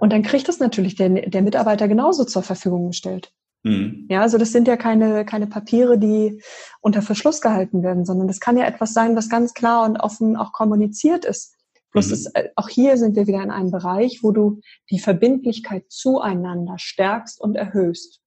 [0.00, 3.32] Und dann kriegt das natürlich der, der Mitarbeiter genauso zur Verfügung gestellt.
[3.64, 4.06] Mhm.
[4.10, 6.42] Ja, also das sind ja keine, keine Papiere, die
[6.80, 10.36] unter Verschluss gehalten werden, sondern das kann ja etwas sein, was ganz klar und offen
[10.36, 11.51] auch kommuniziert ist.
[11.92, 12.12] Bloß mhm.
[12.12, 16.76] ist, äh, auch hier sind wir wieder in einem Bereich, wo du die Verbindlichkeit zueinander
[16.78, 18.20] stärkst und erhöhst.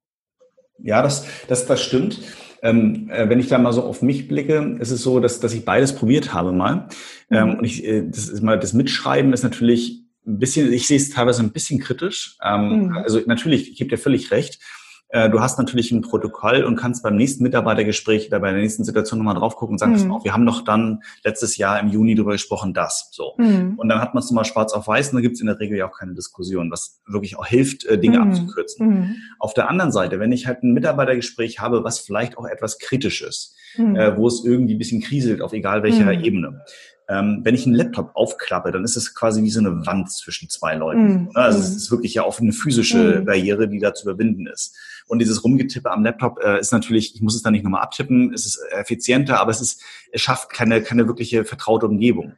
[0.80, 2.22] Ja, das, das, das stimmt.
[2.62, 5.54] Ähm, äh, wenn ich da mal so auf mich blicke, ist es so, dass, dass
[5.54, 6.88] ich beides probiert habe mal.
[7.30, 7.52] Ähm, mhm.
[7.52, 10.98] Ähm, und ich, äh, das ist mal, das Mitschreiben ist natürlich ein bisschen, ich sehe
[10.98, 12.38] es teilweise ein bisschen kritisch.
[12.44, 12.98] Ähm, mhm.
[12.98, 14.60] Also natürlich, ich gebe dir völlig recht.
[15.10, 18.84] Äh, du hast natürlich ein Protokoll und kannst beim nächsten Mitarbeitergespräch oder bei der nächsten
[18.84, 20.24] Situation nochmal drauf gucken und sagen, mhm.
[20.24, 23.10] wir haben doch dann letztes Jahr im Juni darüber gesprochen, das.
[23.12, 23.34] So.
[23.38, 23.76] Mhm.
[23.78, 25.60] Und dann hat man es nochmal schwarz auf weiß und da gibt es in der
[25.60, 28.30] Regel ja auch keine Diskussion, was wirklich auch hilft, äh, Dinge mhm.
[28.30, 28.88] abzukürzen.
[28.88, 29.16] Mhm.
[29.40, 33.22] Auf der anderen Seite, wenn ich halt ein Mitarbeitergespräch habe, was vielleicht auch etwas kritisch
[33.22, 33.96] ist, mhm.
[33.96, 36.24] äh, wo es irgendwie ein bisschen kriselt, auf egal welcher mhm.
[36.24, 36.62] Ebene,
[37.08, 40.50] ähm, wenn ich einen Laptop aufklappe, dann ist es quasi wie so eine Wand zwischen
[40.50, 41.26] zwei Leuten.
[41.26, 41.30] Mm.
[41.34, 43.26] Also es ist wirklich ja auch eine physische mm.
[43.26, 44.76] Barriere, die da zu überwinden ist.
[45.08, 48.34] Und dieses Rumgetippe am Laptop äh, ist natürlich, ich muss es dann nicht nochmal abtippen,
[48.34, 52.34] es ist effizienter, aber es ist, es schafft keine, keine wirkliche vertraute Umgebung.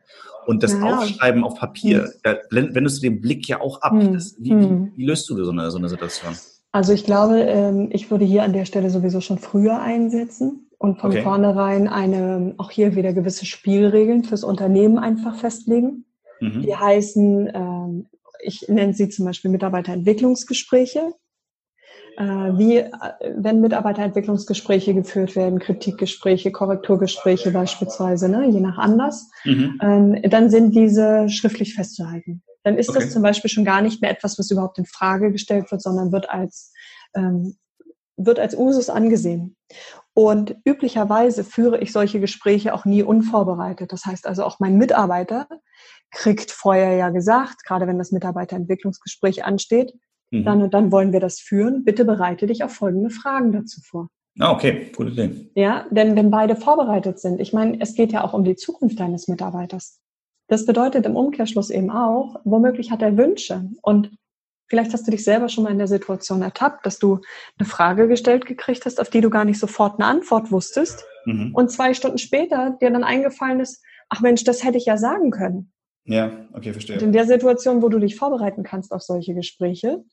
[0.46, 0.82] Und das ja.
[0.82, 2.20] Aufschreiben auf Papier, mm.
[2.24, 3.94] da wendest du den Blick ja auch ab.
[3.94, 4.14] Mm.
[4.14, 4.94] Das, wie, wie, mm.
[4.96, 6.36] wie, löst du so eine, so eine Situation?
[6.74, 11.00] Also ich glaube, ähm, ich würde hier an der Stelle sowieso schon früher einsetzen und
[11.00, 11.24] von okay.
[11.24, 16.06] vornherein eine, auch hier wieder gewisse Spielregeln fürs Unternehmen einfach festlegen.
[16.40, 16.62] Mhm.
[16.62, 18.08] Die heißen, ähm,
[18.42, 21.14] ich nenne sie zum Beispiel Mitarbeiterentwicklungsgespräche.
[22.18, 22.90] Äh, wie, äh,
[23.36, 29.80] wenn Mitarbeiterentwicklungsgespräche geführt werden, Kritikgespräche, Korrekturgespräche beispielsweise, ne, je nach Anlass, mhm.
[29.82, 32.42] ähm, dann sind diese schriftlich festzuhalten.
[32.64, 33.00] Dann ist okay.
[33.00, 36.12] das zum Beispiel schon gar nicht mehr etwas, was überhaupt in Frage gestellt wird, sondern
[36.12, 36.74] wird als
[37.16, 37.56] ähm,
[38.18, 39.56] wird als Usus angesehen.
[40.18, 43.94] Und üblicherweise führe ich solche Gespräche auch nie unvorbereitet.
[43.94, 45.48] Das heißt also auch mein Mitarbeiter
[46.10, 49.94] kriegt vorher ja gesagt, gerade wenn das Mitarbeiterentwicklungsgespräch ansteht,
[50.32, 50.44] mhm.
[50.44, 51.84] dann und dann wollen wir das führen.
[51.84, 54.08] Bitte bereite dich auf folgende Fragen dazu vor.
[54.40, 55.52] Ah, okay, gute Idee.
[55.54, 59.00] Ja, denn wenn beide vorbereitet sind, ich meine, es geht ja auch um die Zukunft
[59.00, 60.00] deines Mitarbeiters.
[60.48, 64.10] Das bedeutet im Umkehrschluss eben auch, womöglich hat er Wünsche und
[64.68, 67.22] Vielleicht hast du dich selber schon mal in der Situation ertappt, dass du
[67.58, 71.06] eine Frage gestellt gekriegt hast, auf die du gar nicht sofort eine Antwort wusstest.
[71.26, 71.52] Mhm.
[71.54, 75.32] Und zwei Stunden später dir dann eingefallen ist, ach Mensch, das hätte ich ja sagen
[75.32, 75.72] können.
[76.06, 76.98] Ja, okay, verstehe.
[76.98, 80.04] Und in der Situation, wo du dich vorbereiten kannst auf solche Gespräche,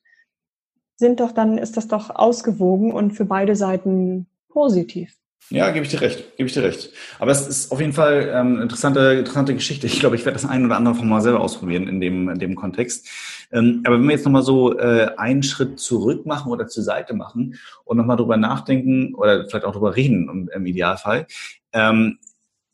[0.97, 5.17] sind doch dann, ist das doch ausgewogen und für beide Seiten positiv.
[5.49, 6.89] Ja, gebe ich dir recht, gebe ich dir recht.
[7.19, 9.85] Aber es ist auf jeden Fall ähm, interessante, interessante Geschichte.
[9.85, 12.55] Ich glaube, ich werde das ein oder andere mal selber ausprobieren in dem, in dem
[12.55, 13.07] Kontext.
[13.51, 17.13] Ähm, aber wenn wir jetzt nochmal so äh, einen Schritt zurück machen oder zur Seite
[17.13, 21.27] machen und nochmal drüber nachdenken oder vielleicht auch drüber reden im, im Idealfall.
[21.73, 22.17] Ähm,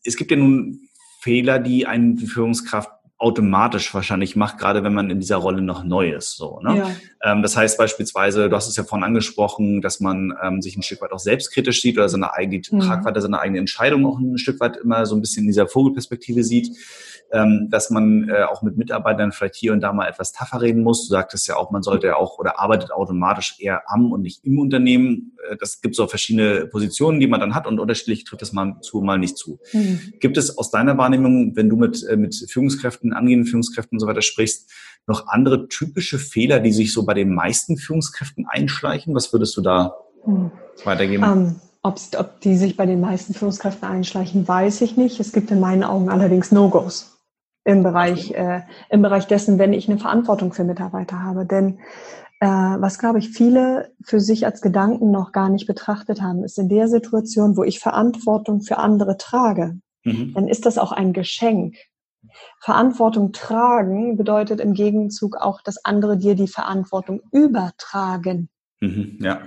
[0.05, 0.87] es gibt ja nun
[1.19, 2.89] Fehler, die eine Führungskraft
[3.21, 6.37] automatisch wahrscheinlich macht, gerade wenn man in dieser Rolle noch neu ist.
[6.37, 6.77] So, ne?
[6.77, 7.31] Ja.
[7.31, 10.81] Ähm, das heißt beispielsweise, du hast es ja vorhin angesprochen, dass man ähm, sich ein
[10.81, 12.79] Stück weit auch selbstkritisch sieht oder seine eigene mhm.
[12.79, 16.43] Tragweite, seine eigene Entscheidung auch ein Stück weit immer so ein bisschen in dieser Vogelperspektive
[16.43, 16.75] sieht.
[17.33, 20.83] Ähm, dass man äh, auch mit Mitarbeitern vielleicht hier und da mal etwas tougher reden
[20.83, 21.07] muss.
[21.07, 24.43] Du sagtest ja auch, man sollte ja auch oder arbeitet automatisch eher am und nicht
[24.43, 25.37] im Unternehmen.
[25.49, 28.75] Äh, das gibt so verschiedene Positionen, die man dann hat und unterschiedlich trifft das mal
[28.81, 29.59] zu, mal nicht zu.
[29.71, 30.13] Mhm.
[30.19, 34.07] Gibt es aus deiner Wahrnehmung, wenn du mit, äh, mit Führungskräften, angehenden Führungskräften und so
[34.07, 34.69] weiter sprichst,
[35.07, 39.15] noch andere typische Fehler, die sich so bei den meisten Führungskräften einschleichen?
[39.15, 40.51] Was würdest du da mhm.
[40.83, 41.23] weitergeben?
[41.23, 45.19] Um ähm, ob die sich bei den meisten Führungskräften einschleichen, weiß ich nicht.
[45.19, 47.10] Es gibt in meinen Augen allerdings No-Gos
[47.63, 51.45] im Bereich, äh, im Bereich dessen, wenn ich eine Verantwortung für Mitarbeiter habe.
[51.45, 51.79] Denn
[52.39, 56.57] äh, was, glaube ich, viele für sich als Gedanken noch gar nicht betrachtet haben, ist
[56.57, 60.33] in der Situation, wo ich Verantwortung für andere trage, mhm.
[60.33, 61.75] dann ist das auch ein Geschenk.
[62.59, 68.49] Verantwortung tragen bedeutet im Gegenzug auch, dass andere dir die Verantwortung übertragen.
[68.79, 69.41] Mhm, ja.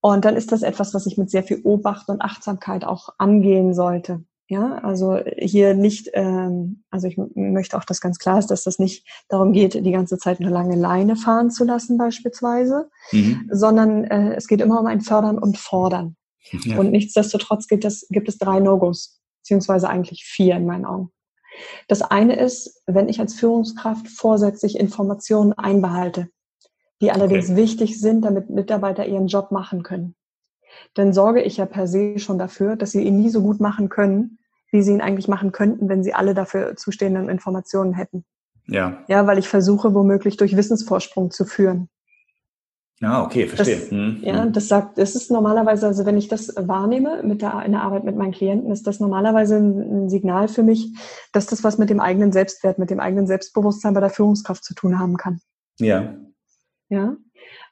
[0.00, 3.74] Und dann ist das etwas, was ich mit sehr viel Obacht und Achtsamkeit auch angehen
[3.74, 4.24] sollte.
[4.50, 8.80] Ja, also hier nicht, ähm, also ich möchte auch, dass ganz klar ist, dass das
[8.80, 13.48] nicht darum geht, die ganze Zeit eine lange Leine fahren zu lassen beispielsweise, mhm.
[13.52, 16.16] sondern äh, es geht immer um ein Fördern und Fordern.
[16.64, 16.80] Ja.
[16.80, 21.10] Und nichtsdestotrotz gibt es, gibt es drei No-Gos, beziehungsweise eigentlich vier in meinen Augen.
[21.86, 26.28] Das eine ist, wenn ich als Führungskraft vorsätzlich Informationen einbehalte
[27.00, 27.56] die allerdings okay.
[27.56, 30.14] wichtig sind, damit Mitarbeiter ihren Job machen können.
[30.94, 33.88] Dann sorge ich ja per se schon dafür, dass sie ihn nie so gut machen
[33.88, 34.38] können,
[34.70, 38.24] wie sie ihn eigentlich machen könnten, wenn sie alle dafür zustehenden Informationen hätten.
[38.66, 39.04] Ja.
[39.08, 41.88] Ja, weil ich versuche, womöglich durch Wissensvorsprung zu führen.
[43.00, 43.78] Ja, okay, verstehe.
[43.78, 44.18] Das, hm.
[44.22, 47.80] Ja, das sagt, das ist normalerweise, also wenn ich das wahrnehme mit der, in der
[47.80, 50.92] Arbeit mit meinen Klienten, ist das normalerweise ein, ein Signal für mich,
[51.32, 54.74] dass das was mit dem eigenen Selbstwert, mit dem eigenen Selbstbewusstsein bei der Führungskraft zu
[54.74, 55.40] tun haben kann.
[55.78, 56.14] Ja.
[56.90, 57.16] Ja.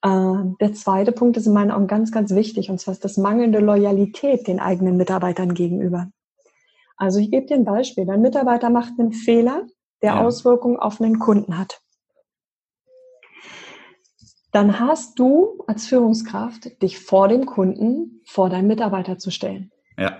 [0.02, 3.18] Äh, der zweite Punkt ist in meinen Augen ganz, ganz wichtig, und zwar ist das
[3.18, 6.08] mangelnde Loyalität den eigenen Mitarbeitern gegenüber.
[6.98, 8.04] Also ich gebe dir ein Beispiel.
[8.04, 9.66] Dein Mitarbeiter macht einen Fehler,
[10.02, 10.20] der ja.
[10.20, 11.80] Auswirkungen auf einen Kunden hat.
[14.52, 19.70] Dann hast du als Führungskraft dich vor dem Kunden, vor deinem Mitarbeiter zu stellen.
[19.96, 20.18] Ja.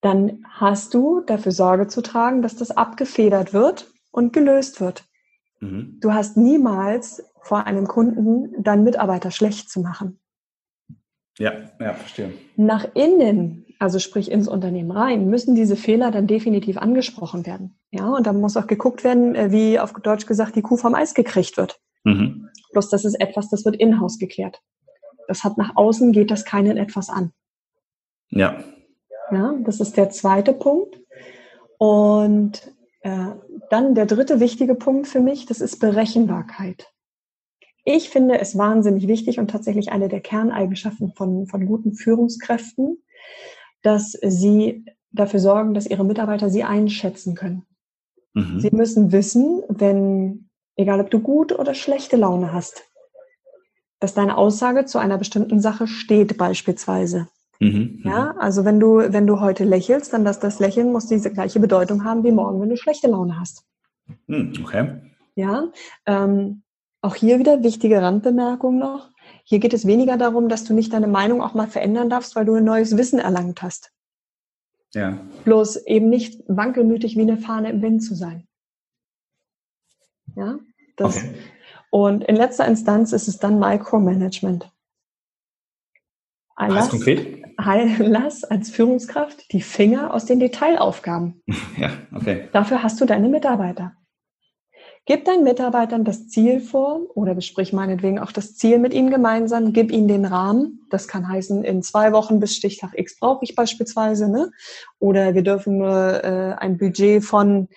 [0.00, 5.04] Dann hast du dafür Sorge zu tragen, dass das abgefedert wird und gelöst wird.
[5.60, 5.98] Mhm.
[6.00, 10.20] Du hast niemals vor einem Kunden deinen Mitarbeiter schlecht zu machen.
[11.38, 12.32] Ja, ja, verstehe.
[12.56, 17.78] Nach innen, also sprich ins Unternehmen rein, müssen diese Fehler dann definitiv angesprochen werden.
[17.90, 20.94] Ja, und da muss auch geguckt werden, äh, wie auf Deutsch gesagt die Kuh vom
[20.94, 21.80] Eis gekriegt wird.
[22.04, 22.48] Mhm.
[22.72, 24.60] Bloß das ist etwas, das wird in-house geklärt.
[25.28, 27.32] Das hat nach außen geht das keinen etwas an.
[28.30, 28.64] Ja.
[29.30, 31.00] Ja, das ist der zweite Punkt.
[31.78, 33.26] Und äh,
[33.70, 36.88] dann der dritte wichtige Punkt für mich, das ist Berechenbarkeit.
[37.84, 43.02] Ich finde es wahnsinnig wichtig und tatsächlich eine der Kerneigenschaften von, von guten Führungskräften,
[43.82, 47.64] dass sie dafür sorgen, dass ihre Mitarbeiter sie einschätzen können.
[48.34, 48.60] Mhm.
[48.60, 52.84] Sie müssen wissen, wenn, egal ob du gute oder schlechte Laune hast,
[54.00, 57.28] dass deine Aussage zu einer bestimmten Sache steht beispielsweise.
[57.60, 58.38] Mhm, ja, mhm.
[58.38, 62.04] also wenn du, wenn du heute lächelst, dann dass das Lächeln muss diese gleiche Bedeutung
[62.04, 63.64] haben wie morgen, wenn du schlechte Laune hast.
[64.26, 65.00] Mhm, okay.
[65.34, 65.68] Ja,
[66.06, 66.62] ähm,
[67.00, 69.10] auch hier wieder wichtige Randbemerkung noch.
[69.48, 72.44] Hier geht es weniger darum, dass du nicht deine Meinung auch mal verändern darfst, weil
[72.44, 73.90] du ein neues Wissen erlangt hast.
[74.92, 75.18] Ja.
[75.44, 78.46] Bloß eben nicht wankelmütig wie eine Fahne im Wind zu sein.
[80.36, 80.58] Ja.
[80.96, 81.34] Das, okay.
[81.88, 84.70] Und in letzter Instanz ist es dann Micromanagement.
[86.58, 87.42] Lass, konkret?
[87.56, 91.42] Lass als Führungskraft die Finger aus den Detailaufgaben.
[91.78, 92.48] Ja, okay.
[92.52, 93.96] Dafür hast du deine Mitarbeiter.
[95.08, 99.72] Gib deinen Mitarbeitern das Ziel vor oder besprich meinetwegen auch das Ziel mit ihnen gemeinsam.
[99.72, 100.86] Gib ihnen den Rahmen.
[100.90, 104.30] Das kann heißen, in zwei Wochen bis Stichtag X brauche ich beispielsweise.
[104.30, 104.50] Ne?
[104.98, 107.68] Oder wir dürfen nur äh, ein Budget von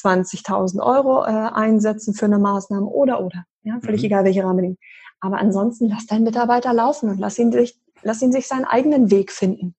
[0.00, 3.42] 20.000 Euro äh, einsetzen für eine Maßnahme oder, oder.
[3.64, 4.06] Ja, völlig mhm.
[4.06, 4.78] egal, welche Rahmenbedingungen.
[5.18, 9.10] Aber ansonsten lass deinen Mitarbeiter laufen und lass ihn, sich, lass ihn sich seinen eigenen
[9.10, 9.74] Weg finden.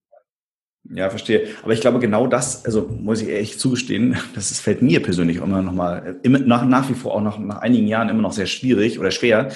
[0.94, 1.48] Ja, verstehe.
[1.64, 5.62] Aber ich glaube, genau das, also muss ich ehrlich zugestehen, das fällt mir persönlich immer
[5.62, 8.46] noch mal, immer, nach, nach wie vor auch noch nach einigen Jahren immer noch sehr
[8.46, 9.50] schwierig oder schwer,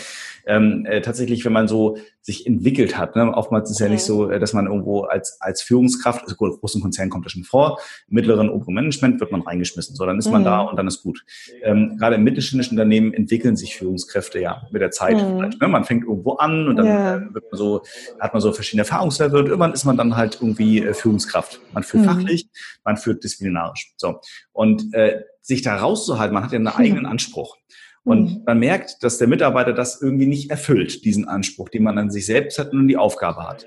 [0.52, 3.16] ähm, äh, tatsächlich, wenn man so sich entwickelt hat.
[3.16, 3.34] Ne?
[3.34, 6.82] Oftmals ist es ja nicht so, äh, dass man irgendwo als, als Führungskraft, also großen
[6.82, 9.96] Konzern kommt das schon vor, mittleren, oberen Management wird man reingeschmissen.
[9.96, 10.46] So, dann ist man mhm.
[10.46, 11.24] da und dann ist gut.
[11.64, 15.38] Ähm, gerade im mittelständischen Unternehmen entwickeln sich Führungskräfte ja mit der Zeit mhm.
[15.38, 15.62] vielleicht.
[15.62, 15.68] Ne?
[15.70, 17.16] Man fängt irgendwo an und dann ja.
[17.16, 17.84] Äh, wird man so,
[18.20, 21.62] hat man so verschiedene Erfahrungslevel und irgendwann ist man dann halt irgendwie äh, Führungskraft.
[21.74, 22.10] Man führt mhm.
[22.10, 22.50] fachlich,
[22.84, 23.94] man führt disziplinarisch.
[23.96, 24.20] So.
[24.52, 27.58] Und äh, sich da rauszuhalten, man hat ja einen eigenen Anspruch.
[28.04, 28.44] Und mhm.
[28.46, 32.26] man merkt, dass der Mitarbeiter das irgendwie nicht erfüllt, diesen Anspruch, den man an sich
[32.26, 33.66] selbst hat und die Aufgabe hat.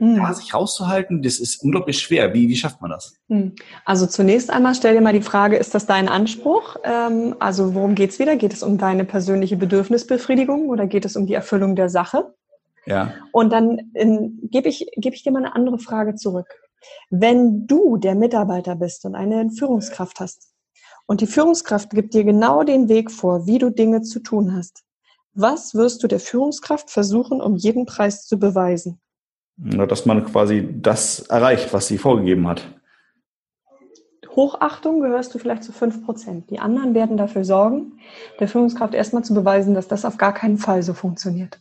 [0.00, 0.16] mhm.
[0.16, 2.34] da sich rauszuhalten, das ist unglaublich schwer.
[2.34, 3.14] Wie, wie schafft man das?
[3.28, 3.54] Mhm.
[3.84, 6.76] Also zunächst einmal stell dir mal die Frage, ist das dein Anspruch?
[6.84, 8.36] Ähm, also worum geht's wieder?
[8.36, 12.34] Geht es um deine persönliche Bedürfnisbefriedigung oder geht es um die Erfüllung der Sache?
[12.86, 13.12] Ja.
[13.32, 16.48] Und dann gebe ich, geb ich dir mal eine andere Frage zurück.
[17.10, 20.50] Wenn du der Mitarbeiter bist und eine Führungskraft hast
[21.10, 24.84] und die Führungskraft gibt dir genau den Weg vor, wie du Dinge zu tun hast,
[25.34, 29.00] was wirst du der Führungskraft versuchen, um jeden Preis zu beweisen?
[29.56, 32.62] Na, dass man quasi das erreicht, was sie vorgegeben hat.
[34.36, 36.48] Hochachtung gehörst du vielleicht zu fünf Prozent.
[36.48, 37.98] Die anderen werden dafür sorgen,
[38.38, 41.60] der Führungskraft erstmal zu beweisen, dass das auf gar keinen Fall so funktioniert.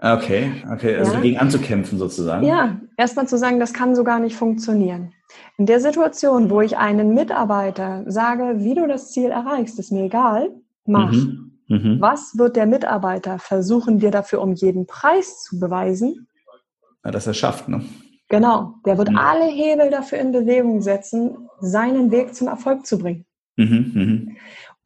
[0.00, 1.16] Okay, okay, also ja.
[1.16, 2.46] dagegen anzukämpfen sozusagen.
[2.46, 5.12] Ja, erstmal zu sagen, das kann so gar nicht funktionieren.
[5.56, 10.04] In der Situation, wo ich einen Mitarbeiter sage, wie du das Ziel erreichst, ist mir
[10.04, 10.50] egal,
[10.86, 11.12] mach.
[11.12, 11.48] Mhm.
[11.68, 12.00] Mhm.
[12.00, 16.28] Was wird der Mitarbeiter versuchen, dir dafür um jeden Preis zu beweisen?
[17.04, 17.84] Ja, dass er schafft, ne?
[18.28, 19.18] Genau, der wird mhm.
[19.18, 23.26] alle Hebel dafür in Bewegung setzen, seinen Weg zum Erfolg zu bringen.
[23.56, 24.36] Mhm, mhm.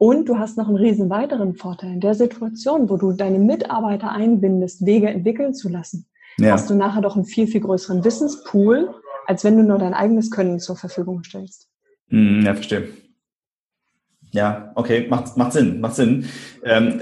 [0.03, 1.93] Und du hast noch einen riesen weiteren Vorteil.
[1.93, 6.51] In der Situation, wo du deine Mitarbeiter einbindest, Wege entwickeln zu lassen, ja.
[6.51, 8.93] hast du nachher doch einen viel, viel größeren Wissenspool,
[9.27, 11.69] als wenn du nur dein eigenes Können zur Verfügung stellst.
[12.09, 12.89] Mhm, ja, verstehe.
[14.31, 16.25] Ja, okay, macht, macht Sinn, macht Sinn.
[16.65, 16.99] Ähm,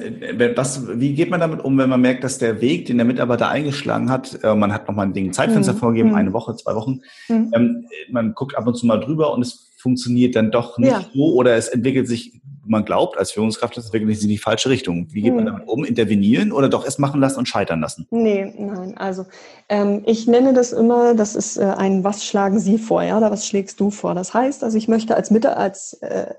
[0.56, 3.50] was, wie geht man damit um, wenn man merkt, dass der Weg, den der Mitarbeiter
[3.50, 5.78] eingeschlagen hat, äh, man hat nochmal ein Ding Zeitfenster mhm.
[5.78, 6.16] vorgegeben, mhm.
[6.18, 7.52] eine Woche, zwei Wochen, mhm.
[7.56, 11.04] ähm, man guckt ab und zu mal drüber und es funktioniert dann doch nicht ja.
[11.12, 14.70] so oder es entwickelt sich, man glaubt als Führungskraft, es entwickelt sich in die falsche
[14.70, 15.08] Richtung.
[15.12, 15.48] Wie geht man mhm.
[15.48, 15.84] damit um?
[15.84, 18.08] Intervenieren oder doch erst machen lassen und scheitern lassen?
[18.12, 19.26] Nee, nein, also
[19.70, 23.32] ähm, ich nenne das immer, das ist äh, ein Was schlagen Sie vor, ja, oder
[23.32, 24.14] was schlägst du vor?
[24.14, 26.34] Das heißt, also ich möchte als Mitte, als äh,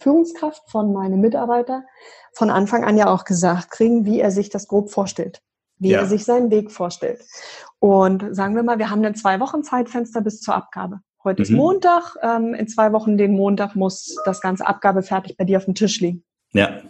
[0.00, 1.84] Führungskraft von meinem Mitarbeiter
[2.32, 5.40] von Anfang an ja auch gesagt kriegen, wie er sich das grob vorstellt,
[5.78, 6.00] wie ja.
[6.00, 7.24] er sich seinen Weg vorstellt.
[7.78, 11.00] Und sagen wir mal, wir haben ein zwei Wochen Zeitfenster bis zur Abgabe.
[11.24, 11.42] Heute mhm.
[11.42, 15.56] ist Montag, ähm, in zwei Wochen den Montag muss das ganze Abgabe fertig bei dir
[15.56, 16.22] auf dem Tisch liegen.
[16.52, 16.82] Ja.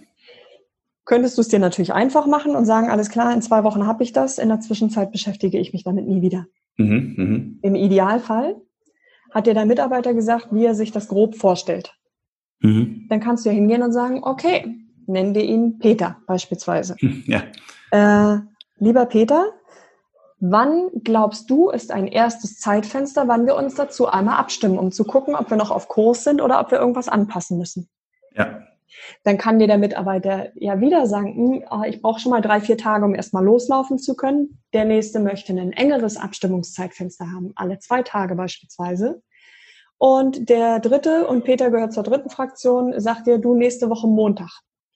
[1.05, 4.03] Könntest du es dir natürlich einfach machen und sagen, alles klar, in zwei Wochen habe
[4.03, 6.47] ich das, in der Zwischenzeit beschäftige ich mich damit nie wieder.
[6.77, 7.59] Mhm, mh.
[7.63, 8.57] Im Idealfall
[9.31, 11.95] hat dir dein Mitarbeiter gesagt, wie er sich das grob vorstellt.
[12.61, 13.07] Mhm.
[13.09, 16.97] Dann kannst du ja hingehen und sagen, okay, nennen wir ihn Peter beispielsweise.
[17.27, 17.43] Ja.
[17.91, 18.41] Äh,
[18.79, 19.53] lieber Peter,
[20.51, 25.05] wann glaubst du, ist ein erstes Zeitfenster, wann wir uns dazu einmal abstimmen, um zu
[25.05, 27.89] gucken, ob wir noch auf Kurs sind oder ob wir irgendwas anpassen müssen?
[28.35, 28.61] Ja.
[29.25, 32.77] Dann kann dir der Mitarbeiter ja wieder sagen, ah, ich brauche schon mal drei, vier
[32.77, 34.63] Tage, um erstmal loslaufen zu können.
[34.73, 39.23] Der nächste möchte ein engeres Abstimmungszeitfenster haben, alle zwei Tage beispielsweise.
[39.97, 44.51] Und der dritte, und Peter gehört zur dritten Fraktion, sagt dir, du nächste Woche Montag.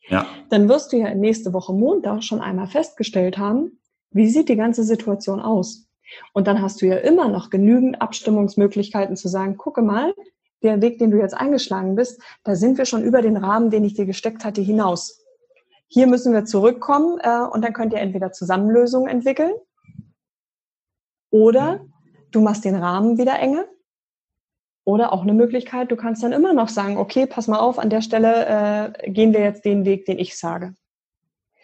[0.09, 0.27] Ja.
[0.51, 3.78] Dann wirst du ja nächste Woche Montag schon einmal festgestellt haben,
[4.11, 5.87] wie sieht die ganze Situation aus.
[6.33, 10.15] Und dann hast du ja immer noch genügend Abstimmungsmöglichkeiten zu sagen, gucke mal,
[10.63, 13.85] der Weg, den du jetzt eingeschlagen bist, da sind wir schon über den Rahmen, den
[13.85, 15.25] ich dir gesteckt hatte, hinaus.
[15.87, 19.53] Hier müssen wir zurückkommen äh, und dann könnt ihr entweder Zusammenlösungen entwickeln
[21.31, 21.87] oder
[22.31, 23.65] du machst den Rahmen wieder enger
[24.85, 27.91] oder auch eine Möglichkeit, du kannst dann immer noch sagen, okay, pass mal auf, an
[27.91, 30.75] der Stelle äh, gehen wir jetzt den Weg, den ich sage.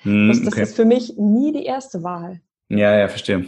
[0.04, 0.62] Hm, das, das okay.
[0.62, 2.40] ist für mich nie die erste Wahl.
[2.68, 3.44] Ja, ja, verstehe.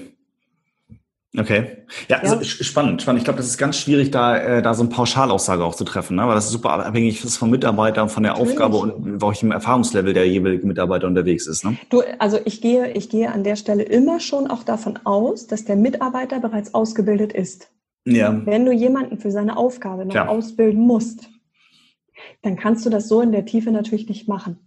[1.39, 1.85] Okay.
[2.09, 2.43] Ja, ja.
[2.43, 3.21] Spannend, spannend.
[3.21, 6.17] Ich glaube, das ist ganz schwierig, da, äh, da so eine Pauschalaussage auch zu treffen,
[6.17, 6.27] ne?
[6.27, 8.53] weil das ist super abhängig ist vom Mitarbeiter und von der Natürlich.
[8.53, 11.65] Aufgabe und welchem Erfahrungslevel der jeweilige Mitarbeiter unterwegs ist.
[11.65, 11.77] Ne?
[11.91, 15.65] Du, also ich gehe, ich gehe an der Stelle immer schon auch davon aus, dass
[15.67, 17.69] der Mitarbeiter bereits ausgebildet ist.
[18.07, 18.41] Ja.
[18.47, 20.29] Wenn du jemanden für seine Aufgabe noch Klar.
[20.31, 21.29] ausbilden musst,
[22.43, 24.59] dann kannst du das so in der Tiefe natürlich nicht machen.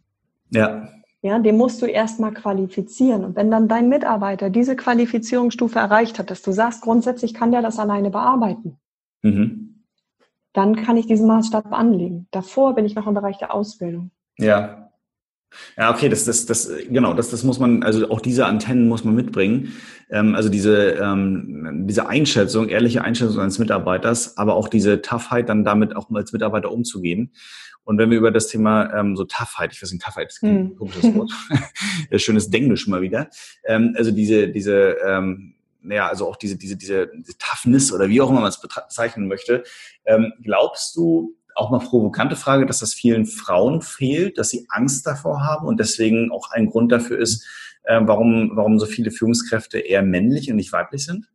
[0.51, 0.89] Ja.
[1.21, 3.25] Ja, den musst du erstmal qualifizieren.
[3.25, 7.61] Und wenn dann dein Mitarbeiter diese Qualifizierungsstufe erreicht hat, dass du sagst, grundsätzlich kann der
[7.61, 8.79] das alleine bearbeiten,
[9.21, 9.83] mhm.
[10.53, 12.27] dann kann ich diesen Maßstab anlegen.
[12.31, 14.11] Davor bin ich noch im Bereich der Ausbildung.
[14.37, 14.88] Ja,
[15.77, 19.03] ja, okay, das, das, das, genau, das, das muss man, also auch diese Antennen muss
[19.03, 19.73] man mitbringen.
[20.09, 25.63] Ähm, also diese, ähm, diese Einschätzung, ehrliche Einschätzung eines Mitarbeiters, aber auch diese Toughheit, dann
[25.63, 27.33] damit auch als Mitarbeiter umzugehen.
[27.83, 30.69] Und wenn wir über das Thema ähm, so Toughheit, ich weiß nicht, Toughheit ist ein
[30.69, 30.75] hm.
[30.75, 31.31] komisches Wort,
[32.21, 33.29] schönes Denglisch mal wieder.
[33.65, 38.21] Ähm, also diese, diese, ähm, naja, also auch diese, diese, diese, diese Toughness oder wie
[38.21, 39.63] auch immer man es bezeichnen möchte.
[40.05, 45.05] Ähm, glaubst du, auch mal provokante Frage, dass das vielen Frauen fehlt, dass sie Angst
[45.05, 47.45] davor haben und deswegen auch ein Grund dafür ist,
[47.83, 51.27] äh, warum, warum so viele Führungskräfte eher männlich und nicht weiblich sind?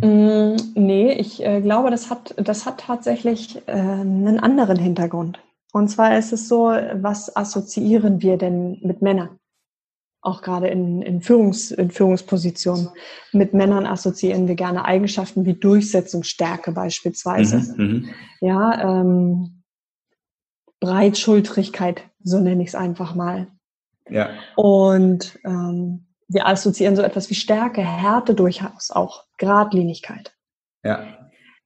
[0.00, 5.40] Mm, nee, ich äh, glaube, das hat, das hat tatsächlich äh, einen anderen Hintergrund.
[5.72, 6.64] Und zwar ist es so,
[6.94, 9.39] was assoziieren wir denn mit Männern?
[10.22, 12.90] Auch gerade in, in, Führungs, in Führungspositionen.
[13.32, 17.74] Mit Männern assoziieren wir gerne Eigenschaften wie Durchsetzungsstärke beispielsweise.
[17.76, 18.08] Mhm, mhm.
[18.40, 19.62] ja, ähm,
[20.80, 23.48] Breitschultrigkeit, so nenne ich es einfach mal.
[24.08, 24.30] Ja.
[24.56, 30.32] Und ähm, wir assoziieren so etwas wie Stärke, Härte durchaus auch, Gradlinigkeit.
[30.84, 31.06] Ja.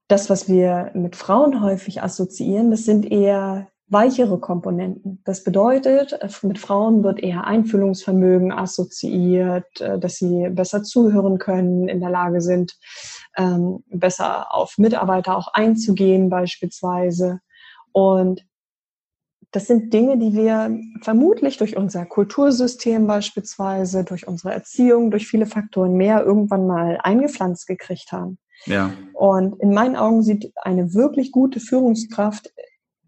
[0.09, 5.20] Das, was wir mit Frauen häufig assoziieren, das sind eher weichere Komponenten.
[5.24, 11.89] Das bedeutet, äh, mit Frauen wird eher Einfühlungsvermögen assoziiert, äh, dass sie besser zuhören können,
[11.89, 12.76] in der Lage sind,
[13.37, 17.41] ähm, besser auf Mitarbeiter auch einzugehen beispielsweise.
[17.93, 18.45] Und
[19.51, 25.47] das sind Dinge, die wir vermutlich durch unser Kultursystem beispielsweise, durch unsere Erziehung, durch viele
[25.47, 28.39] Faktoren mehr irgendwann mal eingepflanzt gekriegt haben.
[28.66, 28.93] Ja.
[29.12, 32.53] Und in meinen Augen sieht eine wirklich gute Führungskraft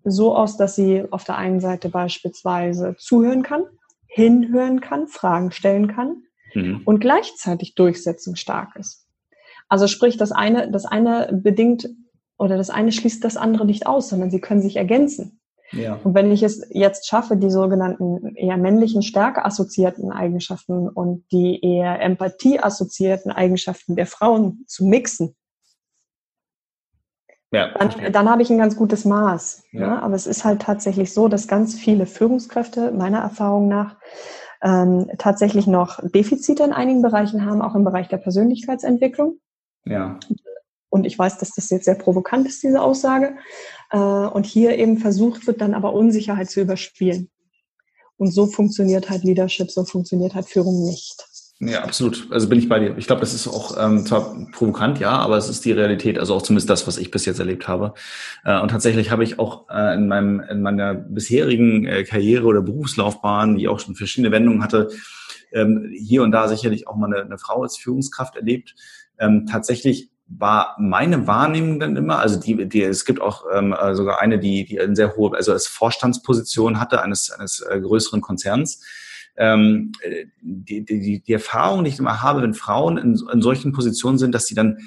[0.07, 3.65] so aus, dass sie auf der einen Seite beispielsweise zuhören kann,
[4.07, 6.23] hinhören kann, Fragen stellen kann
[6.55, 6.83] mhm.
[6.85, 9.07] und gleichzeitig durchsetzungsstark ist.
[9.69, 11.89] Also sprich, das eine, das eine bedingt
[12.39, 15.41] oder das eine schließt das andere nicht aus, sondern sie können sich ergänzen.
[15.73, 15.99] Ja.
[16.05, 21.61] Und wenn ich es jetzt schaffe, die sogenannten eher männlichen Stärke assoziierten Eigenschaften und die
[21.61, 25.35] eher Empathie assoziierten Eigenschaften der Frauen zu mixen,
[27.53, 29.65] ja, dann, dann habe ich ein ganz gutes Maß.
[29.73, 29.81] Ja.
[29.81, 29.99] ja.
[30.01, 33.97] Aber es ist halt tatsächlich so, dass ganz viele Führungskräfte meiner Erfahrung nach
[34.63, 39.39] ähm, tatsächlich noch Defizite in einigen Bereichen haben, auch im Bereich der Persönlichkeitsentwicklung.
[39.85, 40.19] Ja.
[40.89, 43.37] Und ich weiß, dass das jetzt sehr provokant ist, diese Aussage.
[43.91, 47.31] Äh, und hier eben versucht wird, dann aber Unsicherheit zu überspielen.
[48.17, 51.23] Und so funktioniert halt Leadership, so funktioniert halt Führung nicht.
[51.59, 52.29] Ja, absolut.
[52.31, 52.99] Also bin ich bei dir.
[52.99, 56.35] Ich glaube, das ist auch ähm, zwar provokant, ja, aber es ist die Realität, also
[56.35, 57.95] auch zumindest das, was ich bis jetzt erlebt habe.
[58.45, 62.61] Äh, und tatsächlich habe ich auch äh, in meinem in meiner bisherigen äh, Karriere oder
[62.61, 64.91] Berufslaufbahn, die auch schon verschiedene Wendungen hatte,
[65.51, 68.75] ähm, hier und da sicherlich auch mal eine, eine Frau als Führungskraft erlebt.
[69.19, 73.95] Ähm, tatsächlich war meine Wahrnehmung dann immer, also die, die es gibt auch ähm, äh,
[73.95, 78.21] sogar eine, die, die eine sehr hohe, also als Vorstandsposition hatte eines eines äh, größeren
[78.21, 78.83] Konzerns
[79.37, 79.93] ähm,
[80.41, 84.35] die, die, die Erfahrung, die ich immer habe, wenn Frauen in, in solchen Positionen sind,
[84.35, 84.79] dass sie dann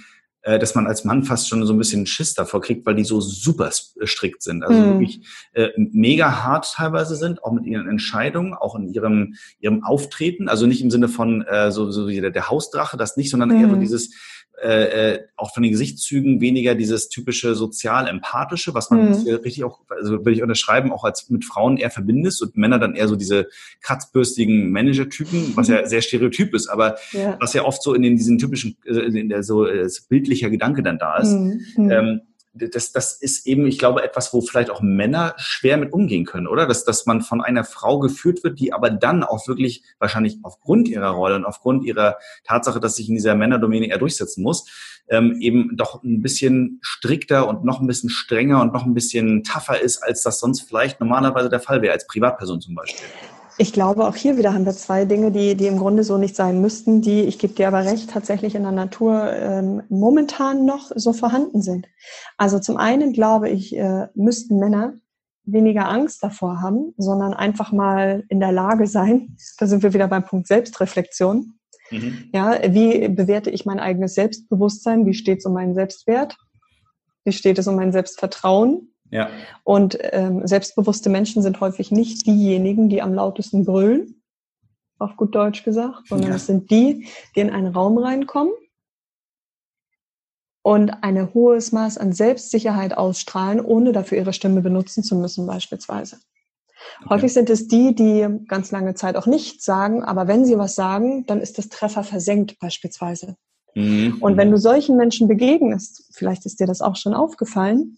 [0.41, 3.03] äh, dass man als Mann fast schon so ein bisschen Schiss davor kriegt, weil die
[3.03, 4.63] so super strikt sind.
[4.63, 4.93] Also mhm.
[4.93, 10.47] wirklich äh, mega hart teilweise sind, auch mit ihren Entscheidungen, auch in ihrem, ihrem Auftreten.
[10.47, 13.49] Also nicht im Sinne von äh, so, so wie der, der Hausdrache, das nicht, sondern
[13.49, 13.55] mhm.
[13.55, 13.81] eher so mhm.
[13.81, 14.15] dieses,
[14.63, 19.35] äh, äh, auch von den Gesichtszügen weniger dieses typische sozial-empathische, was man mhm.
[19.35, 22.95] richtig auch, also würde ich unterschreiben, auch als mit Frauen eher verbindest und Männer dann
[22.95, 23.47] eher so diese
[23.81, 27.37] kratzbürstigen Manager-Typen, was ja sehr stereotyp ist, aber ja.
[27.39, 30.83] was ja oft so in den, diesen typischen, äh, in der so äh, bildlicher Gedanke
[30.83, 31.31] dann da ist.
[31.31, 31.61] Mhm.
[31.75, 31.91] mhm.
[31.91, 32.21] Ähm,
[32.53, 36.47] das, das ist eben, ich glaube, etwas, wo vielleicht auch Männer schwer mit umgehen können,
[36.47, 36.65] oder?
[36.65, 40.87] Dass, dass man von einer Frau geführt wird, die aber dann auch wirklich wahrscheinlich aufgrund
[40.87, 44.65] ihrer Rolle und aufgrund ihrer Tatsache, dass sich in dieser Männerdomäne eher durchsetzen muss,
[45.09, 49.43] ähm, eben doch ein bisschen strikter und noch ein bisschen strenger und noch ein bisschen
[49.43, 53.07] tougher ist, als das sonst vielleicht normalerweise der Fall wäre, als Privatperson zum Beispiel.
[53.61, 56.33] Ich glaube, auch hier wieder haben wir zwei Dinge, die, die im Grunde so nicht
[56.33, 60.91] sein müssten, die, ich gebe dir aber recht, tatsächlich in der Natur ähm, momentan noch
[60.95, 61.85] so vorhanden sind.
[62.37, 64.93] Also zum einen glaube ich, äh, müssten Männer
[65.43, 70.07] weniger Angst davor haben, sondern einfach mal in der Lage sein, da sind wir wieder
[70.07, 71.55] beim Punkt Selbstreflexion.
[71.91, 72.29] Mhm.
[72.33, 75.05] Ja, wie bewerte ich mein eigenes Selbstbewusstsein?
[75.05, 76.37] Wie steht es um meinen Selbstwert?
[77.25, 78.93] Wie steht es um mein Selbstvertrauen?
[79.11, 79.29] Ja.
[79.63, 84.21] Und ähm, selbstbewusste Menschen sind häufig nicht diejenigen, die am lautesten brüllen,
[84.99, 86.35] auf gut Deutsch gesagt, sondern ja.
[86.35, 88.53] es sind die, die in einen Raum reinkommen
[90.61, 96.17] und ein hohes Maß an Selbstsicherheit ausstrahlen, ohne dafür ihre Stimme benutzen zu müssen beispielsweise.
[97.01, 97.09] Okay.
[97.09, 100.75] Häufig sind es die, die ganz lange Zeit auch nichts sagen, aber wenn sie was
[100.75, 103.35] sagen, dann ist das Treffer versenkt beispielsweise.
[103.75, 104.17] Mhm.
[104.21, 107.97] Und wenn du solchen Menschen begegnest, vielleicht ist dir das auch schon aufgefallen,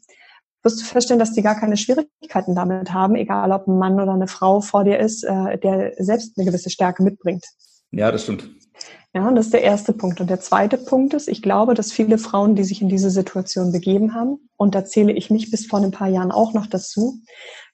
[0.64, 4.14] wirst du feststellen, dass die gar keine Schwierigkeiten damit haben, egal ob ein Mann oder
[4.14, 7.45] eine Frau vor dir ist, äh, der selbst eine gewisse Stärke mitbringt.
[7.91, 8.49] Ja, das stimmt.
[9.14, 10.22] Ja, und das ist der erste Punkt.
[10.22, 13.74] Und der zweite Punkt ist, ich glaube, dass viele Frauen, die sich in diese Situation
[13.74, 17.20] begeben haben, und da zähle ich mich bis vor ein paar Jahren auch noch dazu,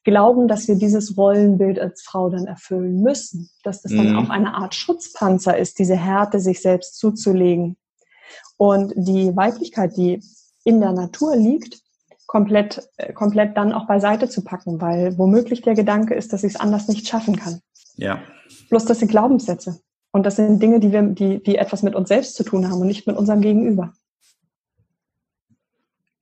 [0.03, 3.49] glauben, dass wir dieses Rollenbild als Frau dann erfüllen müssen.
[3.63, 4.17] Dass das dann mhm.
[4.17, 7.77] auch eine Art Schutzpanzer ist, diese Härte sich selbst zuzulegen.
[8.57, 10.23] Und die Weiblichkeit, die
[10.63, 11.81] in der Natur liegt,
[12.27, 16.53] komplett, äh, komplett dann auch beiseite zu packen, weil womöglich der Gedanke ist, dass ich
[16.53, 17.61] es anders nicht schaffen kann.
[17.95, 18.19] Ja.
[18.69, 19.79] Bloß das sind Glaubenssätze.
[20.11, 22.81] Und das sind Dinge, die, wir, die, die etwas mit uns selbst zu tun haben
[22.81, 23.93] und nicht mit unserem Gegenüber.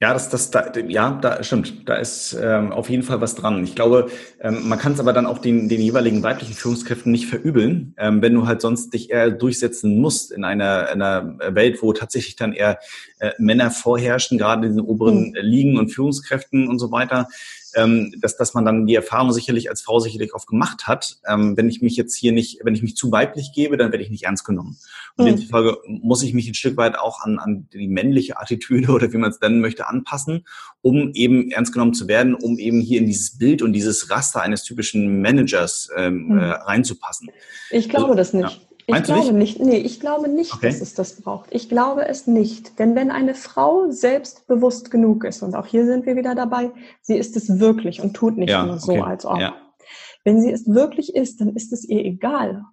[0.06, 1.90] Ja, das, das, da, ja, da stimmt.
[1.90, 3.64] Da ist ähm, auf jeden Fall was dran.
[3.64, 7.26] Ich glaube, ähm, man kann es aber dann auch den, den jeweiligen weiblichen Führungskräften nicht
[7.26, 11.92] verübeln, ähm, wenn du halt sonst dich eher durchsetzen musst in einer, einer Welt, wo
[11.92, 12.78] tatsächlich dann eher
[13.18, 15.34] äh, Männer vorherrschen, gerade in den oberen mhm.
[15.42, 17.28] Ligen und Führungskräften und so weiter
[17.76, 21.18] ähm, dass, dass man dann die Erfahrung sicherlich als Frau sicherlich oft gemacht hat.
[21.28, 24.04] Ähm, wenn ich mich jetzt hier nicht, wenn ich mich zu weiblich gebe, dann werde
[24.04, 24.78] ich nicht ernst genommen.
[25.18, 25.30] Und mhm.
[25.30, 29.18] demzufolge muss ich mich ein Stück weit auch an, an die männliche Attitüde oder wie
[29.18, 30.46] man es nennen möchte, anpassen,
[30.82, 34.42] um eben ernst genommen zu werden, um eben hier in dieses Bild und dieses Raster
[34.42, 36.38] eines typischen Managers ähm, mhm.
[36.40, 37.30] äh, reinzupassen.
[37.72, 38.50] Ich glaube also, das nicht.
[38.50, 38.75] Ja.
[38.88, 39.60] Ich Meinst glaube nicht?
[39.60, 39.68] nicht?
[39.68, 40.68] Nee, ich glaube nicht, okay.
[40.68, 41.48] dass es das braucht.
[41.52, 42.78] Ich glaube es nicht.
[42.78, 46.72] Denn wenn eine Frau selbstbewusst genug ist, und auch hier sind wir wieder dabei,
[47.02, 49.02] sie ist es wirklich und tut nicht ja, nur so, okay.
[49.02, 49.40] als ob.
[49.40, 49.56] Ja.
[50.24, 52.64] Wenn sie es wirklich ist, dann ist es ihr egal,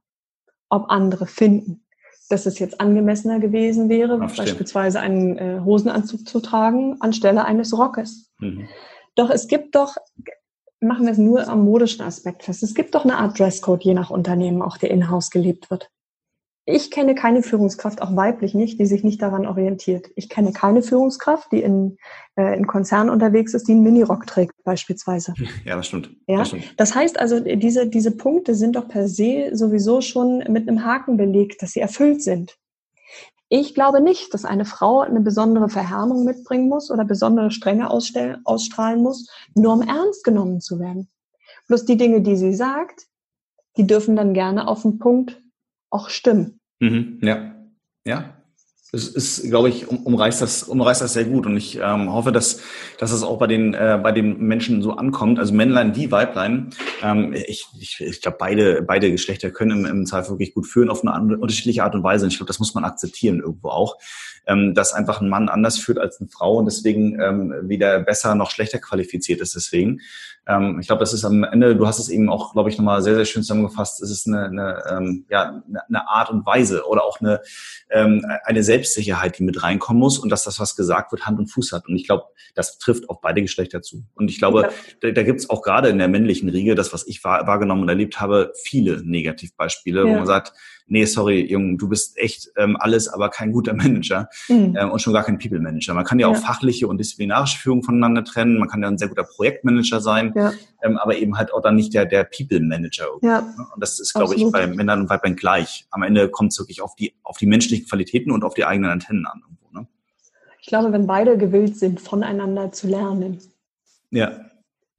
[0.68, 1.86] ob andere finden,
[2.28, 7.76] dass es jetzt angemessener gewesen wäre, Ach, beispielsweise einen äh, Hosenanzug zu tragen anstelle eines
[7.76, 8.30] Rockes.
[8.38, 8.68] Mhm.
[9.14, 9.96] Doch es gibt doch,
[10.80, 13.94] machen wir es nur am modischen Aspekt fest, es gibt doch eine Art Dresscode je
[13.94, 15.90] nach Unternehmen, auch der in-house gelebt wird.
[16.64, 20.10] Ich kenne keine Führungskraft, auch weiblich nicht, die sich nicht daran orientiert.
[20.14, 21.96] Ich kenne keine Führungskraft, die in,
[22.36, 25.34] äh, in Konzernen unterwegs ist, die einen Minirock trägt beispielsweise.
[25.64, 26.10] Ja, das stimmt.
[26.28, 26.38] Ja?
[26.38, 26.74] Das, stimmt.
[26.76, 31.16] das heißt also, diese, diese Punkte sind doch per se sowieso schon mit einem Haken
[31.16, 32.56] belegt, dass sie erfüllt sind.
[33.48, 39.02] Ich glaube nicht, dass eine Frau eine besondere Verhärmung mitbringen muss oder besondere Strenge ausstrahlen
[39.02, 41.10] muss, nur um ernst genommen zu werden.
[41.66, 43.08] Bloß die Dinge, die sie sagt,
[43.76, 45.41] die dürfen dann gerne auf den Punkt
[45.92, 46.58] auch stimmen.
[46.80, 47.54] Mhm, ja,
[48.04, 48.41] ja.
[48.94, 52.30] Es ist, glaube ich, um, umreißt das, umreißt das sehr gut und ich ähm, hoffe,
[52.30, 52.60] dass,
[52.98, 55.38] dass es auch bei den, äh, bei den Menschen so ankommt.
[55.38, 56.74] Also Männlein wie Weiblein.
[57.02, 60.90] Ähm, ich ich, ich glaube, beide, beide Geschlechter können im, im Zweifel wirklich gut führen
[60.90, 62.26] auf eine unterschiedliche Art und Weise.
[62.26, 63.96] Und ich glaube, das muss man akzeptieren irgendwo auch,
[64.46, 68.34] ähm, dass einfach ein Mann anders führt als eine Frau und deswegen ähm, weder besser
[68.34, 69.54] noch schlechter qualifiziert ist.
[69.54, 70.02] Deswegen
[70.46, 73.00] ähm, ich glaube, das ist am Ende, du hast es eben auch, glaube ich, nochmal
[73.02, 77.04] sehr, sehr schön zusammengefasst, es ist eine, eine, ähm, ja, eine Art und Weise oder
[77.04, 77.40] auch eine,
[77.90, 81.46] ähm, eine Selbstsicherheit, die mit reinkommen muss und dass das, was gesagt wird, Hand und
[81.46, 81.88] Fuß hat.
[81.88, 82.24] Und ich glaube,
[82.54, 84.04] das trifft auf beide Geschlechter zu.
[84.14, 87.06] Und ich glaube, da, da gibt es auch gerade in der männlichen Riege, das, was
[87.06, 90.06] ich wahr, wahrgenommen und erlebt habe, viele Negativbeispiele, ja.
[90.06, 90.52] wo man sagt,
[90.86, 94.76] nee, sorry, Junge, du bist echt ähm, alles, aber kein guter Manager mhm.
[94.78, 95.94] ähm, und schon gar kein People-Manager.
[95.94, 98.58] Man kann ja, ja, auch fachliche und disziplinarische Führung voneinander trennen.
[98.58, 100.52] Man kann ja ein sehr guter Projektmanager sein, ja.
[100.82, 103.06] ähm, aber eben halt auch dann nicht der, der People-Manager.
[103.22, 103.38] Ja.
[103.38, 105.86] Und das ist, glaube ich, bei Männern und Weibern gleich.
[105.90, 108.90] Am Ende kommt es wirklich auf die, auf die menschlichen Qualitäten und auf die eigenen
[108.90, 109.42] Antennen an.
[109.42, 109.86] Irgendwo, ne?
[110.60, 113.38] Ich glaube, wenn beide gewillt sind, voneinander zu lernen.
[114.10, 114.51] Ja.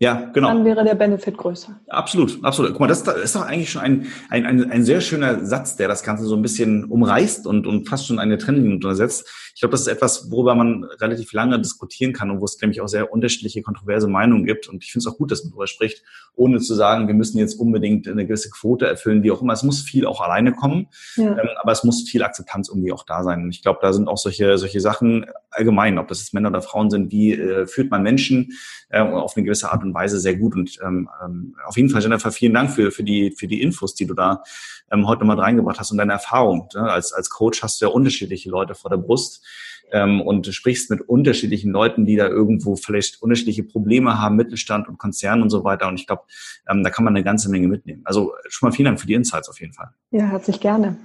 [0.04, 0.49] Ja, genau.
[0.49, 1.80] Dann wäre der Benefit größer.
[1.88, 2.72] Absolut, absolut.
[2.72, 5.88] Guck mal, das ist doch eigentlich schon ein, ein, ein, ein sehr schöner Satz, der
[5.88, 9.26] das Ganze so ein bisschen umreißt und, und fast schon eine Trennlinie untersetzt.
[9.56, 12.82] Ich glaube, das ist etwas, worüber man relativ lange diskutieren kann und wo es nämlich
[12.82, 14.68] auch sehr unterschiedliche, kontroverse Meinungen gibt.
[14.68, 16.04] Und ich finde es auch gut, dass man darüber spricht,
[16.36, 19.54] ohne zu sagen, wir müssen jetzt unbedingt eine gewisse Quote erfüllen, wie auch immer.
[19.54, 21.32] Es muss viel auch alleine kommen, ja.
[21.32, 23.43] ähm, aber es muss viel Akzeptanz irgendwie auch da sein.
[23.43, 26.62] Und ich glaube, da sind auch solche, solche Sachen allgemein, ob das jetzt Männer oder
[26.62, 28.51] Frauen sind, wie äh, führt man Menschen
[28.89, 30.56] äh, auf eine gewisse Art und Weise sehr gut.
[30.56, 33.96] Und ähm, ähm, auf jeden Fall, Jennifer, vielen Dank für, für, die, für die Infos,
[33.96, 34.44] die du da
[34.91, 36.70] ähm, heute mal reingebracht hast und deine Erfahrung.
[36.74, 36.82] Ne?
[36.82, 39.46] Als, als Coach hast du ja unterschiedliche Leute vor der Brust
[39.91, 44.98] ähm, und sprichst mit unterschiedlichen Leuten, die da irgendwo vielleicht unterschiedliche Probleme haben, Mittelstand und
[44.98, 45.88] Konzern und so weiter.
[45.88, 46.24] Und ich glaube,
[46.70, 48.02] ähm, da kann man eine ganze Menge mitnehmen.
[48.04, 49.89] Also schon mal vielen Dank für die Insights auf jeden Fall.
[50.12, 50.98] Ja, herzlich gerne.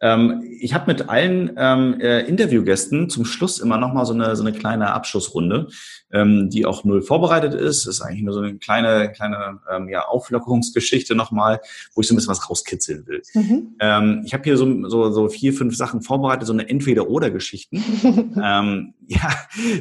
[0.00, 4.34] Ähm, ich habe mit allen ähm, äh, Interviewgästen zum Schluss immer noch mal so eine
[4.34, 5.68] so eine kleine Abschlussrunde,
[6.10, 7.86] ähm, die auch null vorbereitet ist.
[7.86, 11.60] Das ist eigentlich nur so eine kleine kleine ähm, ja, Auflockerungsgeschichte noch mal,
[11.94, 13.22] wo ich so ein bisschen was rauskitzeln will.
[13.34, 13.76] Mhm.
[13.80, 17.82] Ähm, ich habe hier so, so so vier fünf Sachen vorbereitet, so eine Entweder-oder-Geschichten,
[18.42, 19.30] ähm, ja,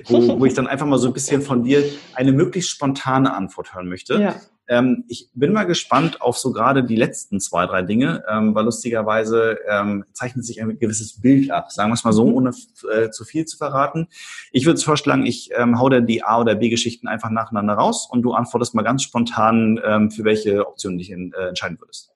[0.07, 1.83] wo, wo ich dann einfach mal so ein bisschen von dir
[2.13, 4.19] eine möglichst spontane Antwort hören möchte.
[4.19, 4.35] Ja.
[4.69, 8.65] Ähm, ich bin mal gespannt auf so gerade die letzten zwei, drei Dinge, ähm, weil
[8.65, 12.33] lustigerweise ähm, zeichnet sich ein gewisses Bild ab, sagen wir es mal so, mhm.
[12.33, 12.51] ohne
[12.93, 14.07] äh, zu viel zu verraten.
[14.51, 18.21] Ich würde vorschlagen, ich ähm, hau dir die A- oder B-Geschichten einfach nacheinander raus und
[18.21, 22.13] du antwortest mal ganz spontan, ähm, für welche Option dich in, äh, entscheiden würdest.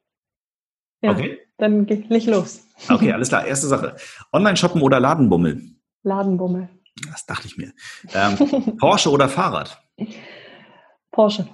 [1.01, 1.39] Ja, okay?
[1.57, 2.65] dann leg los.
[2.89, 3.45] Okay, alles klar.
[3.45, 3.95] Erste Sache.
[4.31, 5.61] Online-Shoppen oder Ladenbummel?
[6.03, 6.69] Ladenbummel.
[7.11, 7.73] Das dachte ich mir.
[8.13, 9.81] Ähm, Porsche oder Fahrrad?
[11.11, 11.47] Porsche.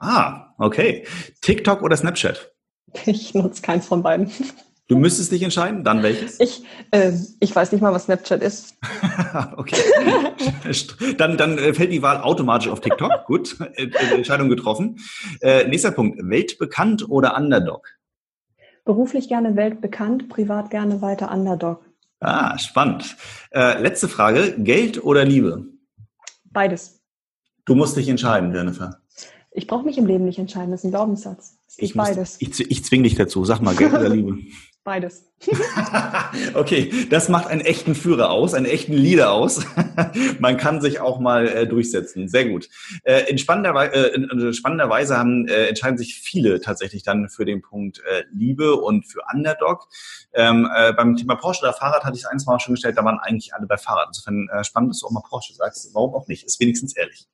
[0.00, 1.06] Ah, okay.
[1.42, 2.52] TikTok oder Snapchat?
[3.06, 4.30] Ich nutze keins von beiden.
[4.88, 6.40] Du müsstest dich entscheiden, dann welches?
[6.40, 8.74] Ich, äh, ich weiß nicht mal, was Snapchat ist.
[9.56, 9.76] okay.
[11.16, 13.24] dann, dann äh, fällt die Wahl automatisch auf TikTok.
[13.26, 14.98] Gut, äh, äh, Entscheidung getroffen.
[15.42, 16.18] Äh, nächster Punkt.
[16.20, 17.86] Weltbekannt oder Underdog?
[18.84, 21.84] Beruflich gerne weltbekannt, privat gerne weiter Underdog.
[22.18, 23.16] Ah, spannend.
[23.52, 24.56] Äh, letzte Frage.
[24.58, 25.66] Geld oder Liebe?
[26.46, 27.00] Beides.
[27.64, 29.00] Du musst dich entscheiden, Jennifer.
[29.52, 31.58] Ich brauche mich im Leben nicht entscheiden, das ist ein Glaubenssatz.
[31.66, 32.40] Es ich beides.
[32.40, 33.44] Muss, ich, ich zwing dich dazu.
[33.44, 34.38] Sag mal, Geld oder Liebe?
[34.84, 35.26] Beides.
[36.54, 39.66] okay, das macht einen echten Führer aus, einen echten Leader aus.
[40.38, 42.28] Man kann sich auch mal äh, durchsetzen.
[42.28, 42.68] Sehr gut.
[43.02, 47.28] Äh, in, spannender, äh, in, in spannender Weise haben, äh, entscheiden sich viele tatsächlich dann
[47.28, 49.88] für den Punkt äh, Liebe und für Underdog.
[50.32, 53.04] Ähm, äh, beim Thema Porsche oder Fahrrad hatte ich es eins mal schon gestellt, da
[53.04, 54.08] waren eigentlich alle bei Fahrrad.
[54.08, 55.90] Insofern äh, spannend, dass du auch mal Porsche sagst.
[55.92, 56.44] Warum auch nicht?
[56.44, 57.26] Ist wenigstens ehrlich.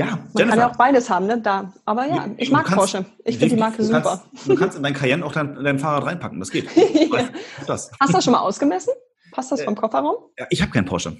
[0.00, 0.48] Ja, Man Jennifer.
[0.48, 1.40] kann ja auch beides haben, ne?
[1.40, 1.72] Da.
[1.84, 3.04] Aber ja, ich mag kannst, Porsche.
[3.24, 4.00] Ich finde die Marke super.
[4.00, 6.68] Kannst, du kannst in dein Cayenne auch dein, dein Fahrrad reinpacken, das geht.
[7.66, 7.90] das.
[8.00, 8.94] Hast du das schon mal ausgemessen?
[9.32, 10.16] Passt das vom äh, Kofferraum?
[10.38, 11.18] Ja, ich habe keinen Porsche.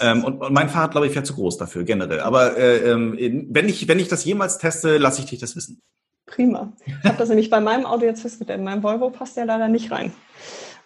[0.00, 2.20] Ähm, und, und, mein Fahrrad, glaube ich, wäre zu groß dafür, generell.
[2.20, 3.16] Aber äh, ähm,
[3.50, 5.80] wenn, ich, wenn ich das jemals teste, lasse ich dich das wissen.
[6.26, 6.72] Prima.
[6.84, 8.60] Ich habe das nämlich bei meinem Auto jetzt festgestellt.
[8.60, 10.12] Mein Volvo passt ja leider nicht rein.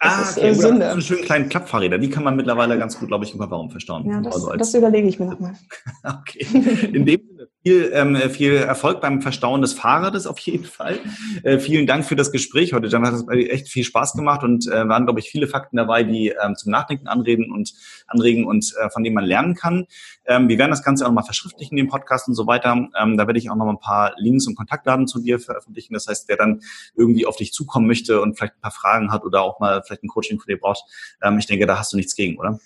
[0.00, 0.54] Das ah, ist okay.
[0.54, 0.86] Sünde.
[0.86, 3.70] So einen schönen kleinen Klappfahrräder, die kann man mittlerweile ganz gut, glaube ich, im Kofferraum
[3.70, 4.08] verstauen.
[4.08, 5.54] Ja, das, also das überlege ich mir nochmal.
[6.04, 6.46] okay.
[6.92, 7.20] In dem
[7.62, 10.98] viel, ähm, viel Erfolg beim Verstauen des Fahrrades auf jeden Fall.
[11.42, 12.88] Äh, vielen Dank für das Gespräch heute.
[12.88, 16.02] Dann hat es echt viel Spaß gemacht und äh, waren, glaube ich, viele Fakten dabei,
[16.02, 17.74] die ähm, zum Nachdenken anreden und
[18.06, 19.86] anregen und äh, von denen man lernen kann.
[20.26, 22.88] Ähm, wir werden das Ganze auch nochmal verschriftlichen, den Podcast und so weiter.
[22.98, 25.94] Ähm, da werde ich auch noch mal ein paar Links und Kontaktdaten zu dir veröffentlichen.
[25.94, 26.60] Das heißt, wer dann
[26.94, 30.04] irgendwie auf dich zukommen möchte und vielleicht ein paar Fragen hat oder auch mal vielleicht
[30.04, 30.84] ein Coaching für dich braucht,
[31.22, 32.58] ähm, ich denke, da hast du nichts gegen, oder?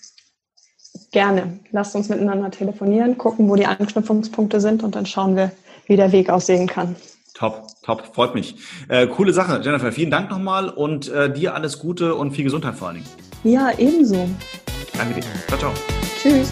[1.15, 1.59] Gerne.
[1.71, 5.49] Lasst uns miteinander telefonieren, gucken, wo die Anknüpfungspunkte sind und dann schauen wir,
[5.87, 6.97] wie der Weg aussehen kann.
[7.33, 8.57] Top, top, freut mich.
[8.89, 9.93] Äh, coole Sache, Jennifer.
[9.93, 13.07] Vielen Dank nochmal und äh, dir alles Gute und viel Gesundheit vor allen Dingen.
[13.45, 14.27] Ja, ebenso.
[14.97, 15.27] Danke dir.
[15.47, 15.71] Ciao, ciao.
[16.21, 16.51] Tschüss.